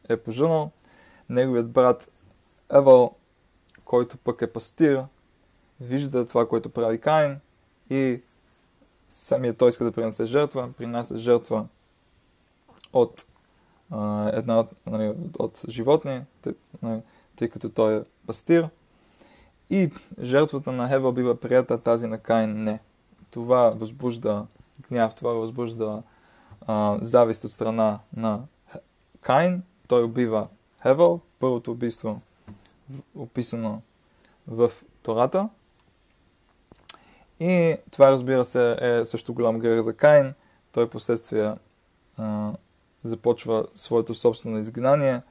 е 0.10 0.18
пожънал. 0.18 0.72
Неговият 1.30 1.72
брат 1.72 2.12
Евал, 2.72 3.16
който 3.86 4.18
пък 4.18 4.42
е 4.42 4.54
пастир, 4.54 5.04
вижда 5.82 6.28
това, 6.28 6.48
което 6.48 6.70
прави 6.70 7.02
Каин 7.02 7.40
и 7.90 8.22
самият 9.10 9.58
той 9.58 9.70
иска 9.70 9.84
да 9.84 9.92
принесе 9.92 10.26
жертва, 10.26 10.74
принася 10.78 11.18
жертва 11.18 11.68
от 12.94 13.26
една 14.34 14.66
нали, 14.86 15.14
от 15.40 15.62
животни, 15.70 16.22
тъй, 16.42 16.54
нали, 16.82 17.02
тъй 17.36 17.50
като 17.50 17.70
той 17.70 17.98
е 17.98 18.04
пастир. 18.28 18.70
И 19.70 19.92
жертвата 20.22 20.72
на 20.72 20.90
Хева 20.90 21.12
бива 21.12 21.40
прията, 21.40 21.82
тази 21.82 22.08
на 22.08 22.18
Каин 22.18 22.64
не. 22.64 22.80
Това 23.32 23.70
възбужда 23.70 24.46
гняв, 24.90 25.16
това 25.16 25.34
възбужда 25.34 26.04
а, 26.68 26.98
завист 27.02 27.44
от 27.44 27.52
страна 27.52 28.00
на 28.16 28.42
Каин. 29.22 29.64
Той 29.88 30.04
убива 30.04 30.48
Хевел, 30.82 31.20
първото 31.40 31.72
убийство 31.72 32.22
описано 33.16 33.82
в 34.48 34.72
Тората. 35.04 35.50
И 37.40 37.76
това, 37.92 38.12
разбира 38.12 38.46
се, 38.46 38.78
е 38.82 39.06
също 39.06 39.34
голям 39.34 39.60
грех 39.60 39.82
за 39.82 39.94
Каин. 39.94 40.34
Той 40.72 40.90
последствие 40.90 41.54
започва 43.06 43.68
своето 43.76 44.16
собствено 44.16 44.58
изгнание, 44.58 45.22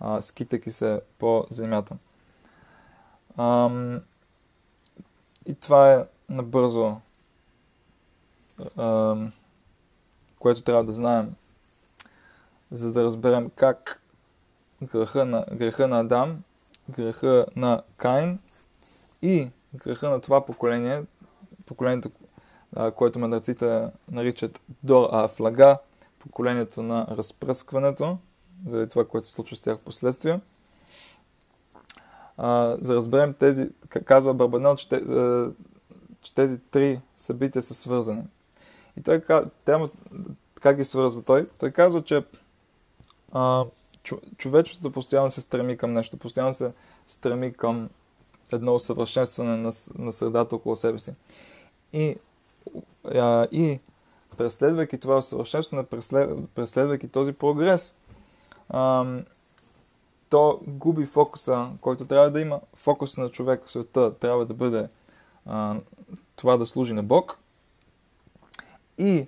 а, 0.00 0.22
скитайки 0.22 0.70
се 0.70 1.00
по 1.18 1.46
земята. 1.50 1.96
Ам, 3.38 4.00
и 5.46 5.54
това 5.54 5.92
е 5.94 6.06
набързо, 6.28 6.96
ам, 8.78 9.32
което 10.38 10.62
трябва 10.62 10.84
да 10.84 10.92
знаем, 10.92 11.34
за 12.70 12.92
да 12.92 13.04
разберем 13.04 13.50
как 13.56 14.02
греха 14.82 15.24
на, 15.24 15.44
греха 15.52 15.88
на 15.88 16.00
Адам, 16.00 16.42
греха 16.90 17.46
на 17.56 17.82
Каин 17.96 18.38
и 19.22 19.50
греха 19.74 20.10
на 20.10 20.20
това 20.20 20.46
поколение, 20.46 21.04
поколението, 21.66 22.10
което 22.94 23.18
мъдреците 23.18 23.88
наричат 24.10 24.60
Дор 24.82 25.08
Афлага, 25.12 25.78
поколението 26.26 26.82
на 26.82 27.06
разпръскването, 27.10 28.18
заради 28.66 28.90
това, 28.90 29.04
което 29.04 29.26
се 29.26 29.32
случва 29.32 29.56
с 29.56 29.60
тях 29.60 29.78
в 29.78 29.84
последствие– 29.84 30.40
а, 32.36 32.76
за 32.80 32.92
да 32.92 32.94
разберем 32.94 33.34
тези, 33.34 33.68
казва 34.04 34.34
Барбанел, 34.34 34.76
че, 34.76 34.88
че 36.22 36.34
тези 36.34 36.58
три 36.58 37.00
събития 37.16 37.62
са 37.62 37.74
свързани. 37.74 38.22
И 38.98 39.02
той 39.02 39.22
тема, 39.64 39.90
как 40.60 40.76
ги 40.76 40.84
свързва 40.84 41.22
той? 41.22 41.48
Той 41.58 41.70
казва, 41.70 42.04
че 42.04 42.24
а, 43.32 43.64
човечеството 44.36 44.92
постоянно 44.92 45.30
се 45.30 45.40
стреми 45.40 45.76
към 45.76 45.92
нещо, 45.92 46.16
постоянно 46.16 46.54
се 46.54 46.72
стреми 47.06 47.52
към 47.52 47.88
едно 48.52 48.74
усъвършенстване 48.74 49.56
на, 49.56 49.72
на 49.98 50.12
средата 50.12 50.56
около 50.56 50.76
себе 50.76 50.98
си. 50.98 51.12
И, 51.92 52.16
а, 53.14 53.46
и 53.52 53.80
преследвайки 54.38 54.98
това 54.98 55.16
усъвършенстване, 55.16 55.86
преслед, 55.86 56.30
преследвайки 56.54 57.08
този 57.08 57.32
прогрес, 57.32 57.94
а, 58.68 59.06
то 60.30 60.60
губи 60.66 61.06
фокуса, 61.06 61.68
който 61.80 62.06
трябва 62.06 62.30
да 62.30 62.40
има. 62.40 62.60
Фокус 62.74 63.16
на 63.16 63.28
човек 63.28 63.66
в 63.66 63.70
света 63.70 64.14
трябва 64.14 64.46
да 64.46 64.54
бъде 64.54 64.88
а, 65.46 65.76
това 66.36 66.56
да 66.56 66.66
служи 66.66 66.92
на 66.92 67.02
Бог. 67.02 67.38
И 68.98 69.26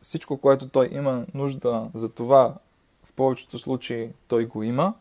всичко, 0.00 0.38
което 0.38 0.68
той 0.68 0.88
има 0.92 1.26
нужда 1.34 1.90
за 1.94 2.08
това, 2.08 2.54
в 3.04 3.12
повечето 3.12 3.58
случаи 3.58 4.10
той 4.28 4.46
го 4.46 4.62
има. 4.62 4.94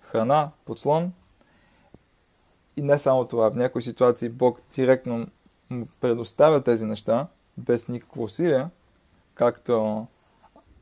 Храна, 0.00 0.50
подслон. 0.64 1.12
И 2.76 2.82
не 2.82 2.98
само 2.98 3.24
това, 3.24 3.50
в 3.50 3.56
някои 3.56 3.82
ситуации 3.82 4.28
Бог 4.28 4.60
директно 4.74 5.26
му 5.70 5.86
предоставя 6.00 6.64
тези 6.64 6.84
неща, 6.84 7.26
без 7.58 7.88
никакво 7.88 8.22
усилие, 8.22 8.66
както 9.34 10.06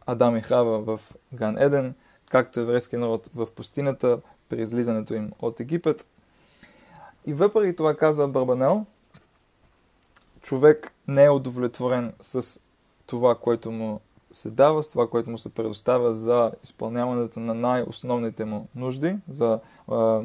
Адам 0.07 0.37
и 0.37 0.41
Хава 0.41 0.81
в 0.81 1.01
Ган 1.33 1.59
Еден– 1.59 1.95
както 2.31 2.61
еврейския 2.61 2.99
народ 2.99 3.29
в 3.35 3.47
пустинята 3.47 4.21
при 4.49 4.63
излизането 4.63 5.15
им 5.15 5.33
от 5.39 5.61
Египет. 5.61 6.07
И 7.27 7.35
въпреки 7.35 7.77
това 7.77 7.97
казва 7.97 8.29
Барбанел, 8.29 8.87
човек 10.43 10.93
не 11.09 11.25
е 11.25 11.31
удовлетворен 11.31 12.13
с 12.21 12.61
това, 13.07 13.35
което 13.35 13.71
му 13.71 14.01
се 14.33 14.51
дава, 14.51 14.83
с 14.83 14.89
това, 14.89 15.11
което 15.11 15.31
му 15.31 15.39
се 15.39 15.55
предоставя 15.55 16.15
за 16.15 16.53
изпълняването 16.65 17.41
на 17.41 17.55
най-основните 17.55 18.45
му 18.45 18.69
нужди, 18.75 19.17
за 19.29 19.61
а, 19.89 20.23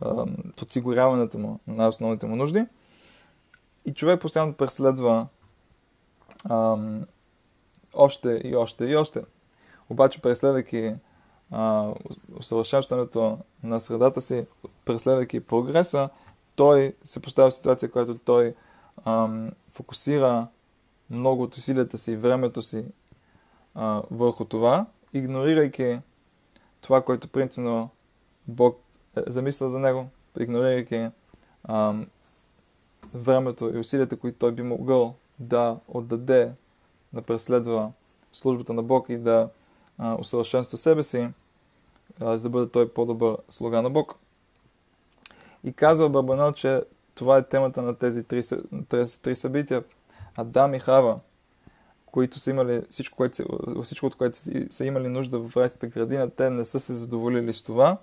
а, 0.00 0.26
подсигуряването 0.56 1.38
му 1.38 1.58
на 1.66 1.74
най-основните 1.74 2.26
му 2.26 2.36
нужди. 2.36 2.66
И 3.84 3.94
човек 3.94 4.20
постоянно 4.20 4.52
преследва 4.52 5.26
а, 6.44 6.76
още 7.94 8.40
и 8.44 8.56
още 8.56 8.84
и 8.84 8.96
още. 8.96 9.22
Обаче, 9.90 10.22
преследвайки 10.22 10.94
усъвършенстването 12.38 13.38
на 13.62 13.80
средата 13.80 14.20
си, 14.20 14.46
преследвайки 14.84 15.40
прогреса, 15.40 16.08
той 16.56 16.94
се 17.02 17.22
поставя 17.22 17.50
в 17.50 17.54
ситуация, 17.54 17.90
която 17.90 18.18
той 18.18 18.54
ам, 19.04 19.50
фокусира 19.70 20.46
много 21.10 21.42
от 21.42 21.56
усилията 21.56 21.98
си 21.98 22.12
и 22.12 22.16
времето 22.16 22.62
си 22.62 22.84
а, 23.74 24.02
върху 24.10 24.44
това, 24.44 24.86
игнорирайки 25.12 25.98
това, 26.80 27.02
което 27.02 27.28
принципно 27.28 27.90
Бог 28.48 28.80
е 29.16 29.20
замисля 29.26 29.70
за 29.70 29.78
него, 29.78 30.06
игнорирайки 30.40 31.08
ам, 31.68 32.06
времето 33.14 33.76
и 33.76 33.78
усилията, 33.78 34.16
които 34.16 34.38
той 34.38 34.52
би 34.52 34.62
могъл 34.62 35.14
да 35.38 35.78
отдаде, 35.88 36.52
да 37.12 37.22
преследва 37.22 37.90
службата 38.32 38.72
на 38.72 38.82
Бог 38.82 39.08
и 39.08 39.16
да 39.16 39.48
а, 39.98 40.14
усъвършенства 40.14 40.76
себе 40.78 41.02
си, 41.02 41.28
за 42.20 42.42
да 42.42 42.48
бъде 42.48 42.70
той 42.70 42.92
по-добър 42.92 43.36
слуга 43.48 43.82
на 43.82 43.90
Бог. 43.90 44.18
И 45.64 45.72
казва 45.72 46.08
Барбанел, 46.08 46.52
че 46.52 46.82
това 47.14 47.38
е 47.38 47.48
темата 47.48 47.82
на 47.82 47.94
тези 47.94 48.24
три, 48.24 48.42
тези 48.88 49.20
три 49.20 49.36
събития. 49.36 49.84
Адам 50.36 50.74
и 50.74 50.78
Хава, 50.78 51.20
които 52.06 52.38
са 52.38 52.50
имали 52.50 52.82
всичко, 52.90 53.16
което, 53.16 53.44
всичко 53.82 54.06
от 54.06 54.14
което 54.14 54.38
са 54.68 54.84
имали 54.84 55.08
нужда 55.08 55.38
в 55.38 55.56
райската 55.56 55.86
градина, 55.86 56.30
те 56.30 56.50
не 56.50 56.64
са 56.64 56.80
се 56.80 56.94
задоволили 56.94 57.54
с 57.54 57.62
това. 57.62 57.98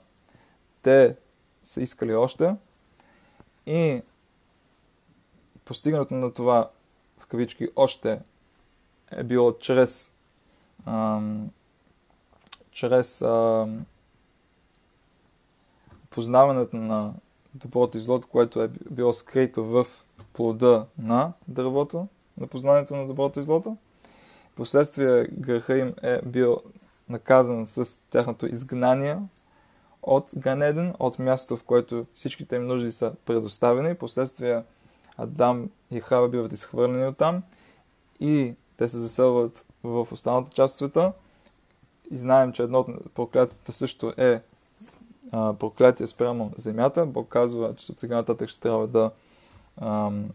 Те 0.82 1.16
са 1.64 1.82
искали 1.82 2.16
още. 2.16 2.56
И 3.66 4.02
постигнато 5.66 6.14
на 6.14 6.34
това, 6.34 6.70
в 7.20 7.28
кавички, 7.28 7.68
още 7.76 8.20
е 9.12 9.24
било 9.24 9.58
чрез 9.58 10.12
ам, 10.86 11.50
чрез 12.72 13.22
ам, 13.22 13.86
познаването 16.10 16.76
на 16.76 17.14
доброто 17.56 17.98
и 17.98 18.02
злото, 18.02 18.28
което 18.28 18.62
е 18.62 18.68
било 18.68 19.14
скрито 19.14 19.64
в 19.64 19.88
плода 20.34 20.86
на 20.98 21.34
дървото, 21.48 22.08
на 22.38 22.48
познанието 22.48 22.96
на 22.96 23.08
доброто 23.08 23.40
и 23.40 23.44
злото. 23.44 23.78
Последствие 24.56 25.28
греха 25.32 25.78
им 25.78 25.94
е 26.02 26.22
бил 26.26 26.62
наказан 27.10 27.68
с 27.68 28.00
тяхното 28.10 28.46
изгнание 28.46 29.18
от 30.04 30.30
Ганеден, 30.36 30.94
от 31.00 31.20
мястото, 31.20 31.58
в 31.58 31.64
което 31.64 32.06
всичките 32.14 32.56
им 32.56 32.68
нужди 32.68 32.92
са 32.92 33.14
предоставени. 33.26 33.96
Последствие 33.96 34.64
Адам 35.20 35.70
и 35.92 36.00
Хава 36.00 36.30
биват 36.30 36.54
изхвърлени 36.54 37.08
от 37.08 37.18
там 37.18 37.44
и 38.20 38.54
те 38.78 38.90
се 38.90 39.00
заселват 39.00 39.66
в 39.84 40.08
останалата 40.12 40.52
част 40.52 40.74
от 40.74 40.78
света. 40.78 41.14
И 42.12 42.18
знаем, 42.18 42.54
че 42.54 42.64
едно 42.64 42.80
от 42.80 43.14
проклятията 43.14 43.72
също 43.72 44.14
е 44.18 44.42
а, 45.32 45.54
проклятие 45.54 46.08
спрямо 46.08 46.52
земята. 46.58 47.06
Бог 47.06 47.30
казва, 47.30 47.76
че 47.76 47.92
от 47.92 48.00
сега 48.00 48.16
нататък 48.16 48.50
ще 48.50 48.60
трябва 48.60 48.88
да 48.88 49.12
ам, 49.82 50.30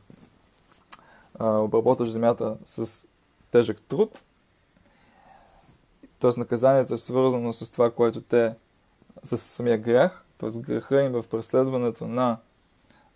а, 1.39 1.59
обработваш 1.59 2.11
земята 2.11 2.57
с 2.65 3.07
тежък 3.51 3.83
труд, 3.83 4.25
т.е. 6.21 6.41
наказанието 6.41 6.95
е 6.95 6.99
свързано 6.99 7.53
с 7.53 7.71
това, 7.71 7.91
което 7.91 8.21
те, 8.21 8.55
с 9.23 9.39
самия 9.39 9.79
грях, 9.79 10.25
т.е. 10.39 10.59
греха 10.59 11.03
им 11.03 11.13
в 11.13 11.25
преследването 11.31 12.07
на 12.07 12.39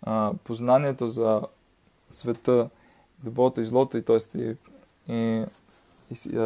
а, 0.01 0.33
познанието 0.43 1.07
за 1.07 1.41
света, 2.09 2.69
доброто 3.23 3.61
и 3.61 3.65
злото, 3.65 3.97
и 3.97 4.03
т.е. 4.03 4.37
И, 4.37 4.55
и, 5.07 5.45
и 6.29 6.37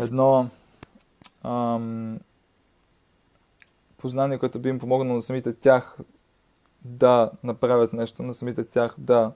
едно 0.00 0.48
а, 1.42 1.80
познание, 3.98 4.38
което 4.38 4.58
би 4.58 4.68
им 4.68 4.78
помогнало 4.78 5.16
на 5.16 5.22
самите 5.22 5.54
тях 5.54 5.98
да 6.84 7.30
направят 7.44 7.92
нещо, 7.92 8.22
на 8.22 8.34
самите 8.34 8.64
тях 8.64 8.94
да 8.98 9.32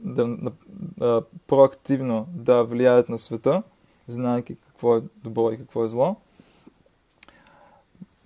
да, 0.00 0.26
да, 0.26 0.52
да 0.98 1.22
проактивно 1.46 2.26
да 2.28 2.64
влияят 2.64 3.08
на 3.08 3.18
света, 3.18 3.62
знаеки 4.06 4.56
какво 4.56 4.96
е 4.96 5.02
добро 5.16 5.50
и 5.50 5.58
какво 5.58 5.84
е 5.84 5.88
зло. 5.88 6.16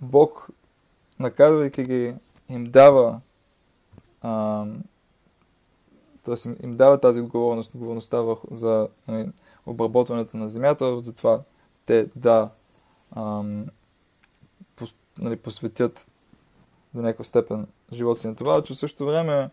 Бог, 0.01 0.49
наказвайки 1.19 1.83
ги, 1.83 2.15
им 2.49 2.65
дава 2.65 3.21
а, 4.27 4.65
т.е. 6.23 6.47
Им, 6.47 6.57
им 6.63 6.77
дава 6.77 6.99
тази 6.99 7.21
отговорност, 7.21 7.75
отговорността 7.75 8.23
за 8.51 8.87
нали, 9.07 9.29
обработването 9.65 10.37
на 10.37 10.49
земята, 10.49 10.99
за 10.99 11.15
това 11.15 11.41
те 11.85 12.09
да 12.15 12.49
ам, 13.15 13.65
пос, 14.75 14.95
нали, 15.19 15.35
посветят 15.35 16.07
до 16.93 17.01
някаква 17.01 17.23
степен 17.23 17.67
живота 17.93 18.19
си 18.19 18.27
на 18.27 18.35
това, 18.35 18.63
че 18.63 18.73
в 18.73 18.77
същото 18.77 19.05
време 19.05 19.49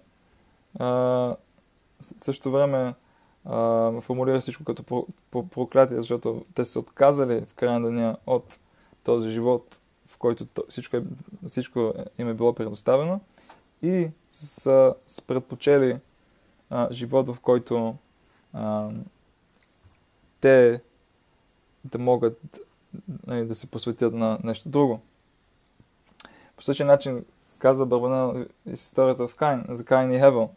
а, 0.79 1.37
същото 2.23 2.51
време 2.51 2.95
а, 3.45 4.01
формулира 4.01 4.41
всичко 4.41 4.65
като 4.65 4.83
про, 4.83 5.07
про, 5.31 5.47
проклятие, 5.47 5.97
защото 5.97 6.45
те 6.55 6.65
са 6.65 6.81
отказали 6.81 7.45
в 7.47 7.55
края 7.55 7.81
на 7.81 7.89
деня 7.89 8.17
от 8.27 8.59
този 9.05 9.31
живот, 9.31 9.81
в 10.07 10.19
който 10.19 10.47
всичко, 10.69 10.97
е, 10.97 11.03
всичко 11.49 11.93
им 12.19 12.29
е 12.29 12.35
било 12.35 12.53
предоставено 12.53 13.21
и 13.83 14.09
са, 14.35 14.95
са 15.07 15.23
предпочели 15.23 15.99
а, 16.71 16.93
живот, 16.93 17.29
в 17.29 17.41
който 17.41 17.97
а, 18.53 18.91
те 20.41 20.81
да 21.85 21.99
могат 21.99 22.61
нали, 23.27 23.47
да 23.47 23.55
се 23.55 23.67
посветят 23.67 24.15
на 24.15 24.39
нещо 24.45 24.69
друго. 24.69 25.01
По 26.57 26.63
същия 26.63 26.87
начин 26.87 27.25
казва 27.59 27.87
Барбана 27.87 28.47
из 28.67 28.83
историята 28.83 29.29
в 29.29 29.35
Кайн, 29.35 29.65
за 29.69 29.85
Кайн 29.85 30.13
и 30.13 30.19
Хевел. 30.19 30.51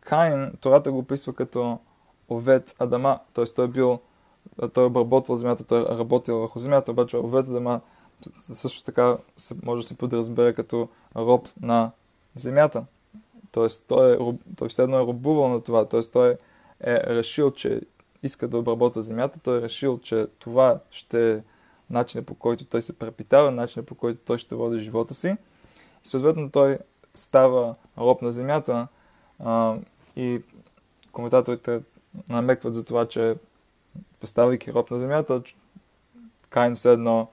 Кайн, 0.00 0.52
Тората 0.60 0.92
го 0.92 0.98
описва 0.98 1.32
като 1.32 1.78
овет 2.30 2.74
Адама, 2.78 3.20
т.е. 3.34 3.44
той 3.44 3.64
е 3.64 3.68
бил, 3.68 4.00
той 4.74 4.84
е 4.84 4.86
обработвал 4.86 5.36
земята, 5.36 5.64
той 5.64 5.82
е 5.82 5.98
работил 5.98 6.38
върху 6.38 6.58
земята, 6.58 6.90
обаче 6.90 7.16
овет 7.16 7.48
Адама 7.48 7.80
също 8.52 8.84
така 8.84 9.16
може 9.62 9.82
да 9.82 9.88
се 9.88 9.96
подразбере 9.96 10.54
като 10.54 10.88
роб 11.16 11.48
на 11.60 11.90
земята. 12.36 12.84
Т.е. 13.52 13.66
той, 13.88 14.12
е, 14.14 14.18
той 14.56 14.68
все 14.68 14.82
едно 14.82 14.96
е 14.96 15.06
робувал 15.06 15.48
на 15.48 15.60
това, 15.60 15.88
т.е. 15.88 16.00
той 16.00 16.36
е 16.80 16.94
решил, 17.16 17.50
че 17.50 17.80
иска 18.22 18.48
да 18.48 18.58
обработва 18.58 19.02
земята, 19.02 19.40
той 19.42 19.58
е 19.58 19.62
решил, 19.62 19.98
че 19.98 20.26
това 20.38 20.78
ще 20.90 21.32
е 21.32 21.42
начинът 21.90 22.26
по 22.26 22.34
който 22.34 22.64
той 22.64 22.82
се 22.82 22.98
препитава, 22.98 23.50
начинът 23.50 23.86
по 23.86 23.94
който 23.94 24.20
той 24.24 24.38
ще 24.38 24.54
води 24.54 24.78
живота 24.78 25.14
си. 25.14 25.36
И 26.04 26.08
съответно 26.08 26.50
той 26.50 26.78
става 27.14 27.74
роб 27.98 28.22
на 28.22 28.32
земята 28.32 28.88
а, 29.38 29.76
и 30.16 30.42
коментаторите 31.12 31.80
намекват 32.28 32.74
за 32.74 32.84
това, 32.84 33.08
че 33.08 33.36
представяйки 34.20 34.72
роб 34.72 34.90
на 34.90 34.98
земята, 34.98 35.42
Кайн 36.50 36.74
все 36.74 36.92
едно 36.92 37.28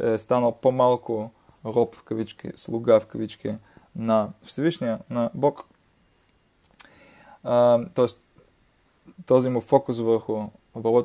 е 0.00 0.18
станал 0.18 0.52
по-малко 0.52 1.30
роб 1.64 1.94
в 1.94 2.02
кавички, 2.02 2.50
слуга 2.54 3.00
в 3.00 3.06
кавички 3.06 3.54
на 3.96 4.28
Всевишния, 4.42 4.98
на 5.10 5.30
Бог. 5.34 5.64
тоест, 7.94 8.20
този 9.26 9.50
му 9.50 9.60
фокус 9.60 9.98
върху 9.98 10.46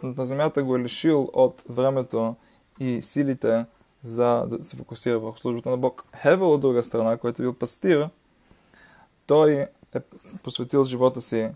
на 0.04 0.26
земята 0.26 0.64
го 0.64 0.76
е 0.76 0.80
лишил 0.80 1.30
от 1.34 1.64
времето 1.70 2.36
и 2.80 3.02
силите 3.02 3.66
за 4.04 4.46
да 4.50 4.64
се 4.64 4.76
фокусира 4.76 5.20
върху 5.20 5.38
службата 5.38 5.70
на 5.70 5.78
Бог. 5.78 6.04
Хевел, 6.16 6.54
от 6.54 6.62
друга 6.62 6.84
страна, 6.84 7.18
който 7.18 7.42
е 7.42 7.46
бил 7.46 7.54
пастир, 7.54 8.10
той 9.28 9.54
е 9.54 10.00
посветил 10.44 10.84
живота 10.86 11.22
си 11.22 11.50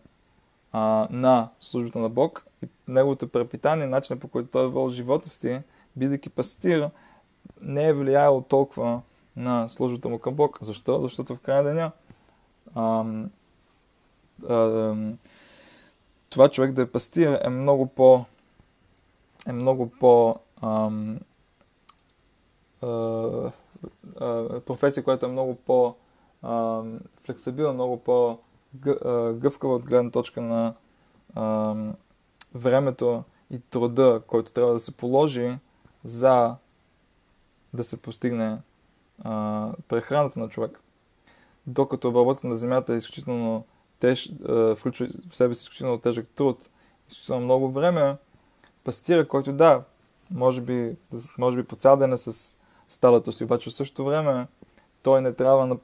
а, 0.72 1.08
на 1.12 1.50
службата 1.60 2.00
на 2.00 2.10
Бог 2.10 2.46
и 2.64 2.68
неговото 2.88 3.28
препитание, 3.28 3.88
начинът 3.88 4.22
по 4.22 4.28
който 4.28 4.50
той 4.52 4.66
е 4.66 4.70
вел 4.70 4.90
живота 4.90 5.30
си, 5.30 5.62
бидейки 5.96 6.30
пастир, 6.30 6.90
не 7.62 7.88
е 7.88 7.94
влияло 7.94 8.42
толкова 8.42 9.02
на 9.36 9.70
службата 9.70 10.10
му 10.10 10.20
към 10.20 10.34
Бог. 10.34 10.60
Защо? 10.62 11.02
Защото 11.02 11.36
в 11.36 11.40
крайна 11.40 11.64
деня 11.64 11.92
ам, 12.76 13.30
ам, 14.50 15.18
това 16.30 16.50
човек 16.50 16.72
да 16.72 16.82
е 16.82 16.92
пастир 16.92 17.40
е 17.44 17.50
много 17.50 17.88
по 17.88 18.26
е 19.48 19.52
много 19.52 19.90
по 19.90 20.36
ам, 20.62 21.20
а, 22.82 22.88
а, 24.20 24.60
професия, 24.60 25.04
която 25.04 25.26
е 25.26 25.30
много 25.30 25.56
по 25.56 25.96
ам, 26.44 27.00
флексибилна, 27.24 27.74
много 27.74 27.98
по 27.98 28.38
гъвкава 29.34 29.76
от 29.76 29.86
гледна 29.86 30.12
точка 30.12 30.42
на 30.42 30.74
ам, 31.36 31.96
времето 32.56 33.24
и 33.52 33.60
труда, 33.60 34.22
който 34.28 34.52
трябва 34.52 34.74
да 34.74 34.80
се 34.80 34.98
положи 34.98 35.58
за 36.04 36.56
да 37.74 37.84
се 37.84 37.98
постигне 37.98 38.58
а, 39.24 39.70
прехраната 39.88 40.40
на 40.40 40.50
човек. 40.50 40.80
Докато 41.68 42.08
обработката 42.10 42.48
на 42.48 42.58
земята 42.58 42.94
е 42.94 42.98
изключително 42.98 43.66
теж, 44.00 44.32
а, 44.50 44.76
включва 44.76 45.08
в 45.30 45.36
себе 45.36 45.54
си 45.54 45.62
изключително 45.62 45.98
тежък 45.98 46.28
труд, 46.36 46.70
изключително 47.10 47.46
много 47.46 47.72
време, 47.72 48.16
пастира, 48.84 49.28
който 49.28 49.54
да, 49.54 49.84
може 50.32 50.62
би, 50.62 50.96
може 51.38 51.58
би 51.58 51.64
по 51.64 51.76
цял 51.76 51.98
ден 51.98 52.14
е 52.14 52.18
с 52.18 52.56
стадото 52.88 53.32
си, 53.32 53.44
обаче 53.44 53.70
в 53.70 53.74
същото 53.74 54.06
време 54.06 54.48
той 55.04 55.22
не 55.22 55.34
трябва 55.34 55.78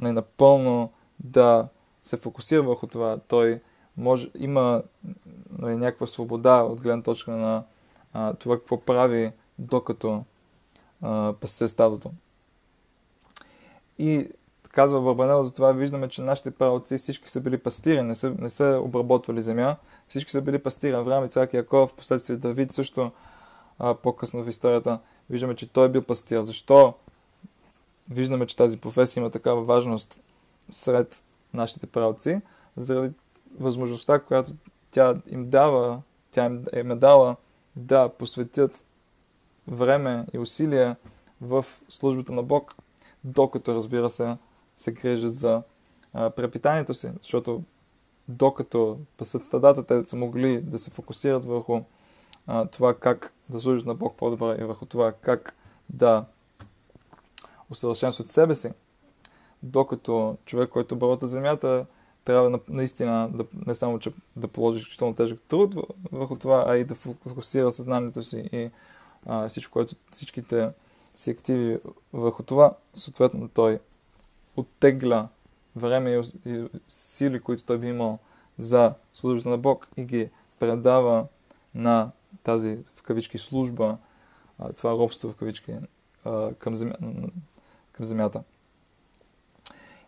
не 0.00 0.12
напълно 0.12 0.92
да 1.20 1.68
се 2.02 2.16
фокусира 2.16 2.62
върху 2.62 2.86
това. 2.86 3.18
Той 3.28 3.60
може, 3.96 4.30
има 4.38 4.82
нали, 5.58 5.76
някаква 5.76 6.06
свобода 6.06 6.62
от 6.62 6.82
гледна 6.82 7.02
точка 7.02 7.30
на 7.30 7.64
а, 8.12 8.34
това 8.34 8.58
какво 8.58 8.80
прави, 8.80 9.32
докато 9.58 10.24
а, 11.02 11.34
пасе 11.40 11.68
стадото. 11.68 12.10
И 13.98 14.28
казва 14.68 15.00
Барбанел, 15.00 15.42
затова 15.42 15.72
виждаме, 15.72 16.08
че 16.08 16.22
нашите 16.22 16.50
правоци 16.50 16.98
всички 16.98 17.30
са 17.30 17.40
били 17.40 17.58
пастири, 17.58 18.02
не 18.02 18.14
са, 18.14 18.34
не 18.38 18.50
са 18.50 18.80
обработвали 18.84 19.42
земя, 19.42 19.76
всички 20.08 20.30
са 20.30 20.42
били 20.42 20.58
пастири. 20.58 20.92
Авраам, 20.92 21.24
Ицак, 21.24 21.54
Яков, 21.54 21.94
последствие 21.94 22.36
Давид 22.36 22.72
също 22.72 23.12
а, 23.78 23.94
по-късно 23.94 24.44
в 24.44 24.48
историята, 24.48 24.98
виждаме, 25.30 25.54
че 25.54 25.72
той 25.72 25.86
е 25.86 25.88
бил 25.88 26.02
пастир. 26.02 26.42
Защо 26.42 26.94
виждаме, 28.10 28.46
че 28.46 28.56
тази 28.56 28.76
професия 28.80 29.20
има 29.20 29.30
такава 29.30 29.62
важност 29.62 30.20
сред 30.70 31.22
нашите 31.54 31.86
правоци? 31.86 32.40
Заради 32.76 33.14
възможността, 33.58 34.18
която 34.18 34.52
тя 34.90 35.16
им 35.26 35.50
дава, 35.50 36.02
тя 36.30 36.46
им 36.76 36.90
е 36.90 36.94
дала 36.94 37.36
да 37.76 38.08
посветят 38.08 38.84
време 39.68 40.26
и 40.32 40.38
усилия 40.38 40.96
в 41.40 41.64
службата 41.88 42.32
на 42.32 42.42
Бог, 42.42 42.76
докато, 43.24 43.74
разбира 43.74 44.10
се, 44.10 44.36
се 44.76 44.92
грижат 44.92 45.34
за 45.34 45.62
препитанието 46.12 46.94
си, 46.94 47.10
защото 47.22 47.62
докато 48.28 48.98
пасат 49.16 49.42
стадата, 49.42 49.86
те 49.86 50.08
са 50.08 50.16
могли 50.16 50.60
да 50.60 50.78
се 50.78 50.90
фокусират 50.90 51.44
върху 51.44 51.80
а, 52.46 52.66
това 52.66 52.94
как 52.94 53.32
да 53.48 53.60
служат 53.60 53.86
на 53.86 53.94
Бог 53.94 54.16
по-добре 54.16 54.56
и 54.60 54.64
върху 54.64 54.86
това 54.86 55.12
как 55.12 55.56
да 55.90 56.24
усъвършенстват 57.70 58.32
себе 58.32 58.54
си. 58.54 58.70
Докато 59.62 60.36
човек, 60.44 60.70
който 60.70 60.94
обработва 60.94 61.28
земята, 61.28 61.86
трябва 62.24 62.60
наистина 62.68 63.30
да, 63.34 63.44
не 63.66 63.74
само 63.74 63.98
че 63.98 64.12
да 64.36 64.48
положи 64.48 64.78
изключително 64.78 65.14
тежък 65.14 65.42
труд 65.42 65.74
върху 66.12 66.36
това, 66.36 66.64
а 66.66 66.76
и 66.76 66.84
да 66.84 66.94
фокусира 66.94 67.72
съзнанието 67.72 68.22
си 68.22 68.48
и 68.52 68.70
а, 69.26 69.48
всичко, 69.48 69.72
което, 69.72 69.94
всичките 70.12 70.70
си 71.14 71.30
активи 71.30 71.78
върху 72.12 72.42
това, 72.42 72.74
съответно 72.94 73.48
той 73.48 73.78
оттегля 74.56 75.28
време 75.76 76.22
и, 76.46 76.64
сили, 76.88 77.40
които 77.40 77.66
той 77.66 77.78
би 77.78 77.88
имал 77.88 78.18
за 78.58 78.94
службата 79.14 79.48
на 79.48 79.58
Бог 79.58 79.88
и 79.96 80.04
ги 80.04 80.30
предава 80.58 81.26
на 81.74 82.10
тази 82.42 82.78
в 82.96 83.02
кавички 83.02 83.38
служба, 83.38 83.96
това 84.76 84.92
робство 84.92 85.32
в 85.32 85.36
кавички 85.36 85.74
към, 86.58 86.74
земя, 86.74 86.94
към 87.92 88.04
земята. 88.04 88.42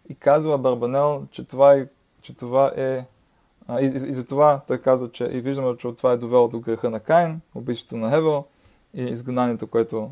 И 0.09 0.15
казва 0.15 0.59
Барбанел, 0.59 1.27
че 1.31 1.45
това 1.45 1.75
е 1.75 1.89
че 2.23 2.35
това 2.35 2.73
е 2.77 3.07
и, 3.81 3.85
и, 3.85 3.95
и 3.95 4.15
за 4.15 4.27
това 4.27 4.61
той 4.69 4.79
казва, 4.79 5.13
че 5.13 5.25
и 5.25 5.41
виждаме, 5.41 5.77
че 5.77 5.93
това 5.93 6.13
е 6.13 6.17
довело 6.17 6.49
до 6.49 6.61
греха 6.61 6.91
на 6.91 7.01
Каин, 7.01 7.41
убийството 7.55 7.97
на 7.97 8.11
Хевел 8.11 8.45
и 8.95 9.03
изгнанието, 9.03 9.67
което 9.67 10.11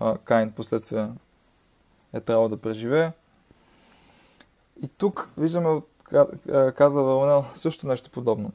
в 0.00 0.18
последствие 0.56 1.08
е 2.12 2.20
трябвало 2.20 2.48
да 2.48 2.56
преживее. 2.56 3.12
И 4.82 4.88
тук 4.88 5.30
виждаме, 5.38 5.82
каза 6.76 7.02
Валанел, 7.02 7.44
също 7.54 7.86
нещо 7.86 8.10
подобно. 8.10 8.52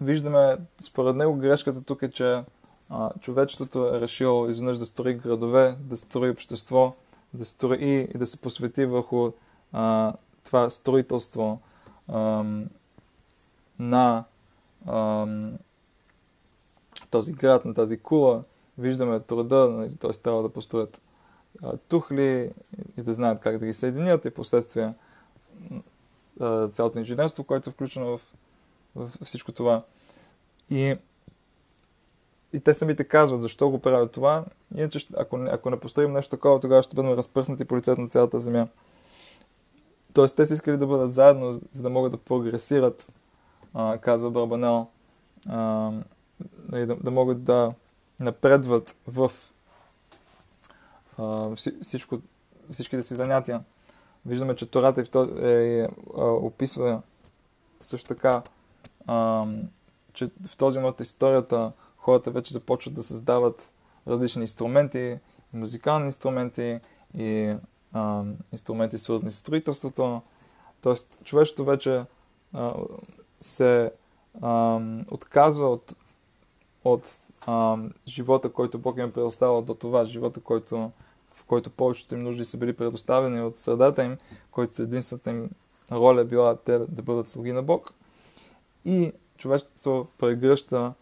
Виждаме, 0.00 0.56
според 0.80 1.16
него 1.16 1.36
грешката 1.36 1.82
тук 1.82 2.02
е, 2.02 2.10
че 2.10 2.42
а, 2.90 3.10
човечеството 3.20 3.94
е 3.94 4.00
решило 4.00 4.48
изведнъж 4.48 4.78
да 4.78 4.86
строи 4.86 5.14
градове, 5.14 5.76
да 5.80 5.96
строи 5.96 6.30
общество, 6.30 6.94
да 7.34 7.44
строи 7.44 8.08
и 8.14 8.18
да 8.18 8.26
се 8.26 8.40
посвети 8.40 8.86
върху 8.86 9.32
а, 9.72 10.12
това 10.44 10.70
строителство 10.70 11.60
а, 12.08 12.44
на 13.78 14.24
а, 14.86 15.26
този 17.10 17.32
град, 17.32 17.64
на 17.64 17.74
тази 17.74 17.98
кула. 17.98 18.42
Виждаме 18.78 19.20
труда, 19.20 19.68
нали, 19.70 19.96
т.е. 19.96 20.10
трябва 20.10 20.42
да 20.42 20.48
построят 20.48 21.00
тухли 21.88 22.50
и 22.96 23.02
да 23.02 23.12
знаят 23.12 23.40
как 23.40 23.58
да 23.58 23.66
ги 23.66 23.72
съединят 23.72 24.24
и 24.24 24.30
последствие 24.30 24.94
цялото 26.72 26.98
инженерство, 26.98 27.44
което 27.44 27.70
е 27.70 27.72
включено 27.72 28.18
в, 28.18 28.20
в 28.96 29.10
всичко 29.24 29.52
това. 29.52 29.82
И 30.70 30.96
и 32.52 32.60
те 32.60 32.74
самите 32.74 33.04
казват 33.04 33.42
защо 33.42 33.70
го 33.70 33.78
правят 33.78 34.12
това. 34.12 34.44
Иначе, 34.76 35.06
ако, 35.16 35.36
ако 35.50 35.70
не 35.70 35.80
построим 35.80 36.12
нещо 36.12 36.30
такова, 36.30 36.60
тогава 36.60 36.82
ще 36.82 36.96
бъдем 36.96 37.12
разпръснати 37.12 37.64
по 37.64 37.76
лицето 37.76 38.00
на 38.00 38.08
цялата 38.08 38.40
земя. 38.40 38.68
Тоест, 40.12 40.36
те 40.36 40.46
са 40.46 40.54
искали 40.54 40.76
да 40.76 40.86
бъдат 40.86 41.12
заедно, 41.12 41.52
за 41.52 41.82
да 41.82 41.90
могат 41.90 42.12
да 42.12 42.18
прогресират, 42.18 43.12
а, 43.74 43.98
казва 43.98 44.30
Барбанел, 44.30 44.86
а, 45.48 45.90
и 46.74 46.86
да, 46.86 46.96
да 46.96 47.10
могат 47.10 47.44
да 47.44 47.72
напредват 48.20 48.96
в 49.06 49.32
а, 51.18 51.56
всичко, 51.82 52.18
всичките 52.70 53.02
си 53.02 53.14
занятия. 53.14 53.64
Виждаме, 54.26 54.56
че 54.56 54.70
Тората 54.70 55.00
е, 55.00 55.46
е, 55.46 55.88
описва 56.16 57.02
също 57.80 58.08
така, 58.08 58.42
а, 59.06 59.46
че 60.12 60.30
в 60.48 60.56
този 60.56 60.78
момент 60.78 61.00
историята 61.00 61.72
хората 61.96 62.30
вече 62.30 62.52
започват 62.52 62.94
да 62.94 63.02
създават 63.02 63.72
различни 64.06 64.42
инструменти, 64.42 65.18
музикални 65.52 66.06
инструменти 66.06 66.80
и 67.14 67.56
а, 67.92 68.24
инструменти 68.52 68.98
свързани 68.98 69.30
с 69.30 69.36
строителството. 69.36 70.22
Тоест, 70.80 71.18
човечето 71.24 71.64
вече 71.64 72.04
а, 72.52 72.74
се 73.40 73.92
а, 74.42 74.80
отказва 75.10 75.68
от, 75.68 75.94
от 76.84 77.18
а, 77.50 77.78
живота, 78.08 78.52
който 78.52 78.78
Бог 78.78 78.98
им 78.98 79.04
е 79.04 79.12
предоставил 79.12 79.62
до 79.62 79.74
това, 79.74 80.04
живота, 80.04 80.40
който, 80.40 80.90
в 81.32 81.44
който 81.44 81.70
повечето 81.70 82.14
им 82.14 82.22
нужди 82.22 82.44
са 82.44 82.56
били 82.56 82.72
предоставени 82.72 83.42
от 83.42 83.58
средата 83.58 84.04
им, 84.04 84.16
който 84.50 84.82
единствената 84.82 85.30
им 85.30 85.50
роля 85.92 86.20
е 86.20 86.24
била 86.24 86.56
те 86.56 86.78
да 86.78 87.02
бъдат 87.02 87.28
слуги 87.28 87.52
на 87.52 87.62
Бог. 87.62 87.94
И 88.84 89.12
човечеството 89.38 90.06
прегръща 90.18 90.92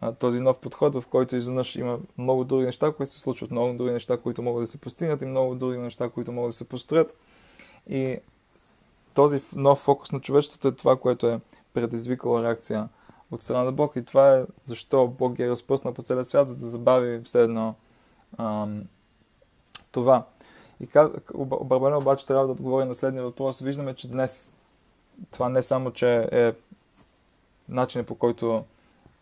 а, 0.00 0.12
този 0.12 0.40
нов 0.40 0.58
подход, 0.58 0.94
в 0.94 1.04
който 1.10 1.36
изведнъж 1.36 1.76
има 1.76 1.98
много 2.18 2.44
други 2.44 2.66
неща, 2.66 2.92
които 2.92 3.12
се 3.12 3.20
случват, 3.20 3.50
много 3.50 3.72
други 3.72 3.90
неща, 3.90 4.16
които 4.16 4.42
могат 4.42 4.62
да 4.62 4.66
се 4.66 4.78
постигнат 4.78 5.22
и 5.22 5.26
много 5.26 5.54
други 5.54 5.78
неща, 5.78 6.10
които 6.10 6.32
могат 6.32 6.48
да 6.48 6.56
се 6.56 6.68
построят. 6.68 7.16
И 7.88 8.18
този 9.14 9.42
нов 9.54 9.78
фокус 9.78 10.12
на 10.12 10.20
човечеството 10.20 10.68
е 10.68 10.72
това, 10.72 10.96
което 10.96 11.26
е 11.28 11.40
предизвикало 11.74 12.42
реакция 12.42 12.88
от 13.30 13.42
страна 13.42 13.64
на 13.64 13.72
Бог. 13.72 13.96
И 13.96 14.04
това 14.04 14.36
е 14.36 14.44
защо 14.66 15.08
Бог 15.08 15.32
ги 15.32 15.42
е 15.42 15.50
разпръснал 15.50 15.94
по 15.94 16.02
целия 16.02 16.24
свят, 16.24 16.48
за 16.48 16.56
да 16.56 16.68
забави 16.68 17.22
все 17.24 17.42
едно 17.42 17.74
ам, 18.38 18.84
това. 19.92 20.24
И 20.80 20.88
Барбане 21.64 21.96
обаче 21.96 22.26
трябва 22.26 22.46
да 22.46 22.52
отговори 22.52 22.84
на 22.84 22.94
следния 22.94 23.24
въпрос. 23.24 23.60
Виждаме, 23.60 23.94
че 23.94 24.08
днес 24.08 24.50
това 25.30 25.48
не 25.48 25.62
само, 25.62 25.90
че 25.90 26.28
е 26.32 26.52
начинът 27.68 28.06
по 28.06 28.14
който 28.14 28.64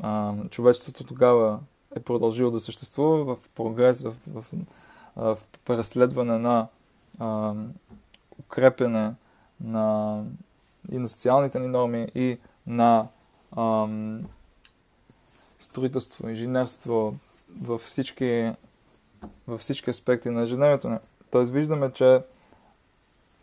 а, 0.01 0.35
човечеството 0.51 1.05
тогава 1.05 1.61
е 1.97 2.01
продължило 2.01 2.51
да 2.51 2.61
съществува 2.61 3.25
в 3.25 3.49
прогрес, 3.55 4.03
в, 4.03 4.15
в, 4.27 4.45
в, 4.45 4.45
в 5.17 5.39
преследване 5.65 6.39
на 6.39 6.67
а, 7.19 7.55
укрепене 8.41 9.15
на, 9.61 10.23
и 10.91 10.99
на 10.99 11.09
социалните 11.09 11.61
ни 11.61 11.69
норми, 11.69 12.09
и 12.15 12.39
на 12.67 13.07
а, 13.57 13.89
строителство, 15.61 16.29
инженерство, 16.29 17.15
във 17.63 17.81
всички, 17.81 18.53
във 19.47 19.61
всички 19.61 19.91
аспекти 19.91 20.31
на 20.31 20.43
ежедневието 20.43 20.89
ни. 20.89 20.99
Тоест 21.31 21.53
виждаме, 21.53 21.93
че 21.93 22.21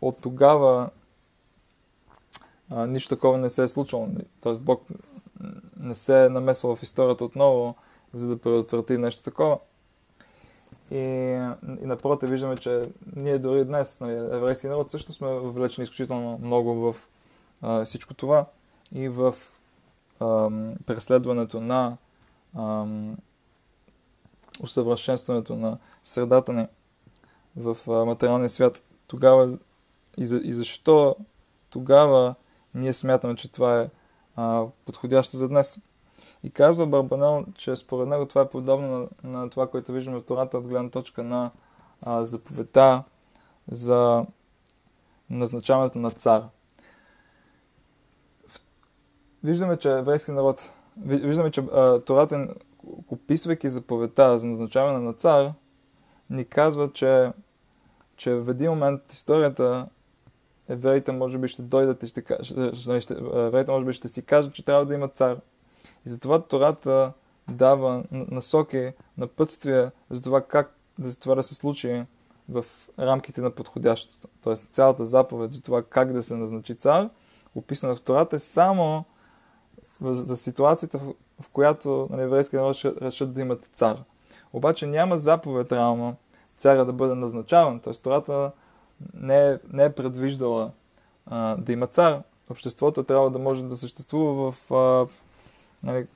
от 0.00 0.20
тогава 0.22 0.90
а, 2.70 2.86
нищо 2.86 3.08
такова 3.08 3.38
не 3.38 3.50
се 3.50 3.62
е 3.62 3.68
случило. 3.68 4.08
Тоест 4.40 4.62
Бог 4.62 4.82
не 5.76 5.94
се 5.94 6.24
е 6.24 6.28
намесва 6.28 6.76
в 6.76 6.82
историята 6.82 7.24
отново, 7.24 7.74
за 8.12 8.28
да 8.28 8.38
предотврати 8.38 8.98
нещо 8.98 9.22
такова. 9.22 9.58
И, 10.90 10.98
и 11.82 11.86
напротив, 11.86 12.30
виждаме, 12.30 12.56
че 12.56 12.82
ние 13.16 13.38
дори 13.38 13.64
днес, 13.64 14.00
нали, 14.00 14.12
еврейски 14.12 14.66
народ, 14.66 14.90
също 14.90 15.12
сме 15.12 15.28
въвлечени 15.28 15.82
изключително 15.82 16.38
много 16.42 16.74
в 16.74 16.96
а, 17.62 17.84
всичко 17.84 18.14
това 18.14 18.46
и 18.94 19.08
в 19.08 19.34
а, 20.22 20.50
преследването 20.86 21.60
на 21.60 21.96
а, 22.56 22.86
усъвършенстването 24.62 25.56
на 25.56 25.78
средата 26.04 26.52
ни 26.52 26.66
в 27.56 27.76
а, 27.88 28.04
материалния 28.04 28.48
свят. 28.48 28.82
Тогава 29.06 29.58
и, 30.16 30.26
за, 30.26 30.36
и 30.36 30.52
защо 30.52 31.16
тогава 31.70 32.34
ние 32.74 32.92
смятаме, 32.92 33.36
че 33.36 33.52
това 33.52 33.80
е 33.80 33.90
а, 34.36 34.64
подходящо 34.86 35.36
за 35.36 35.48
днес. 35.48 35.78
И 36.44 36.50
казва 36.50 36.86
Барбанел, 36.86 37.44
че 37.54 37.76
според 37.76 38.08
него 38.08 38.26
това 38.26 38.40
е 38.40 38.48
подобно 38.48 39.08
на, 39.22 39.30
на 39.30 39.50
това, 39.50 39.66
което 39.66 39.92
виждаме 39.92 40.18
в 40.18 40.24
Тората 40.24 40.58
от 40.58 40.68
гледна 40.68 40.90
точка 40.90 41.22
на 41.22 41.50
а, 42.02 42.24
заповедта 42.24 43.02
за 43.70 44.26
назначаването 45.30 45.98
на 45.98 46.10
цар. 46.10 46.42
Виждаме, 49.44 49.76
че 49.76 49.90
еврейски 49.90 50.30
народ, 50.30 50.70
виждаме, 50.96 51.50
че 51.50 51.60
а, 51.72 52.00
Тората, 52.00 52.48
описвайки 53.08 53.68
заповедта 53.68 54.38
за 54.38 54.46
назначаване 54.46 54.98
на 54.98 55.12
цар, 55.12 55.52
ни 56.30 56.44
казва, 56.44 56.92
че, 56.92 57.32
че 58.16 58.34
в 58.34 58.50
един 58.50 58.70
момент 58.70 59.12
историята 59.12 59.86
евреите 60.68 61.12
може 61.12 61.38
би 61.38 61.48
ще 61.48 61.62
дойдат 61.62 62.02
и 62.02 62.06
ще, 62.06 62.24
ще, 62.72 63.00
ще, 63.00 63.14
евреите 63.34 63.72
може 63.72 63.86
би 63.86 63.92
ще 63.92 64.08
си 64.08 64.22
кажат, 64.22 64.54
че 64.54 64.64
трябва 64.64 64.86
да 64.86 64.94
има 64.94 65.08
цар. 65.08 65.40
И 66.06 66.10
затова 66.10 66.42
Тората 66.42 67.12
дава 67.48 68.04
насоки, 68.10 68.92
напътствия 69.18 69.92
за 70.10 70.22
това 70.22 70.40
как 70.40 70.76
за 70.98 71.18
това 71.18 71.34
да 71.34 71.42
се 71.42 71.54
случи 71.54 72.04
в 72.48 72.64
рамките 72.98 73.40
на 73.40 73.50
подходящото. 73.50 74.28
Тоест 74.42 74.68
цялата 74.70 75.04
заповед 75.04 75.52
за 75.52 75.62
това 75.62 75.82
как 75.82 76.12
да 76.12 76.22
се 76.22 76.34
назначи 76.34 76.74
цар, 76.74 77.08
описана 77.54 77.96
в 77.96 78.00
Тората 78.00 78.36
е 78.36 78.38
само 78.38 79.04
за 80.02 80.36
ситуацията, 80.36 80.98
в 81.40 81.48
която 81.52 82.08
нали, 82.10 82.22
еврейски 82.22 82.56
народ 82.56 82.76
ще 82.76 82.94
решат 83.00 83.32
да 83.32 83.40
имат 83.40 83.68
цар. 83.74 83.96
Обаче 84.52 84.86
няма 84.86 85.18
заповед 85.18 85.72
реално 85.72 86.16
царя 86.58 86.84
да 86.84 86.92
бъде 86.92 87.14
назначаван. 87.14 87.80
Тоест 87.80 88.02
Тората 88.02 88.50
не 89.14 89.50
е, 89.50 89.58
не 89.72 89.84
е 89.84 89.92
предвиждала 89.92 90.70
а, 91.26 91.56
да 91.56 91.72
има 91.72 91.86
цар. 91.86 92.22
Обществото 92.50 93.02
трябва 93.02 93.30
да 93.30 93.38
може 93.38 93.64
да 93.64 93.76
съществува 93.76 94.52
в, 94.52 94.72
а, 94.72 95.06
нали, 95.82 96.06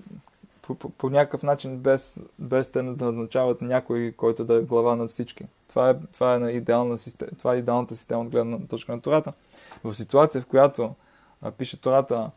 по, 0.62 0.74
по, 0.74 0.90
по 0.90 1.10
някакъв 1.10 1.42
начин, 1.42 1.78
без, 1.78 2.16
без 2.38 2.70
те 2.70 2.82
да 2.82 3.04
назначават 3.04 3.62
някой, 3.62 4.14
който 4.16 4.44
да 4.44 4.54
е 4.54 4.60
глава 4.60 4.96
на 4.96 5.06
всички. 5.06 5.44
Това 5.68 5.90
е, 5.90 5.94
това 6.12 6.34
е, 6.34 6.50
идеална 6.50 6.98
система, 6.98 7.30
това 7.38 7.54
е 7.54 7.58
идеалната 7.58 7.94
система 7.96 8.20
от 8.20 8.28
гледна 8.28 8.58
точка 8.58 8.92
на 8.92 9.00
Тората. 9.00 9.32
В 9.84 9.94
ситуация, 9.94 10.42
в 10.42 10.46
която 10.46 10.94
а, 11.42 11.50
пише 11.50 11.80
Тората, 11.80 12.30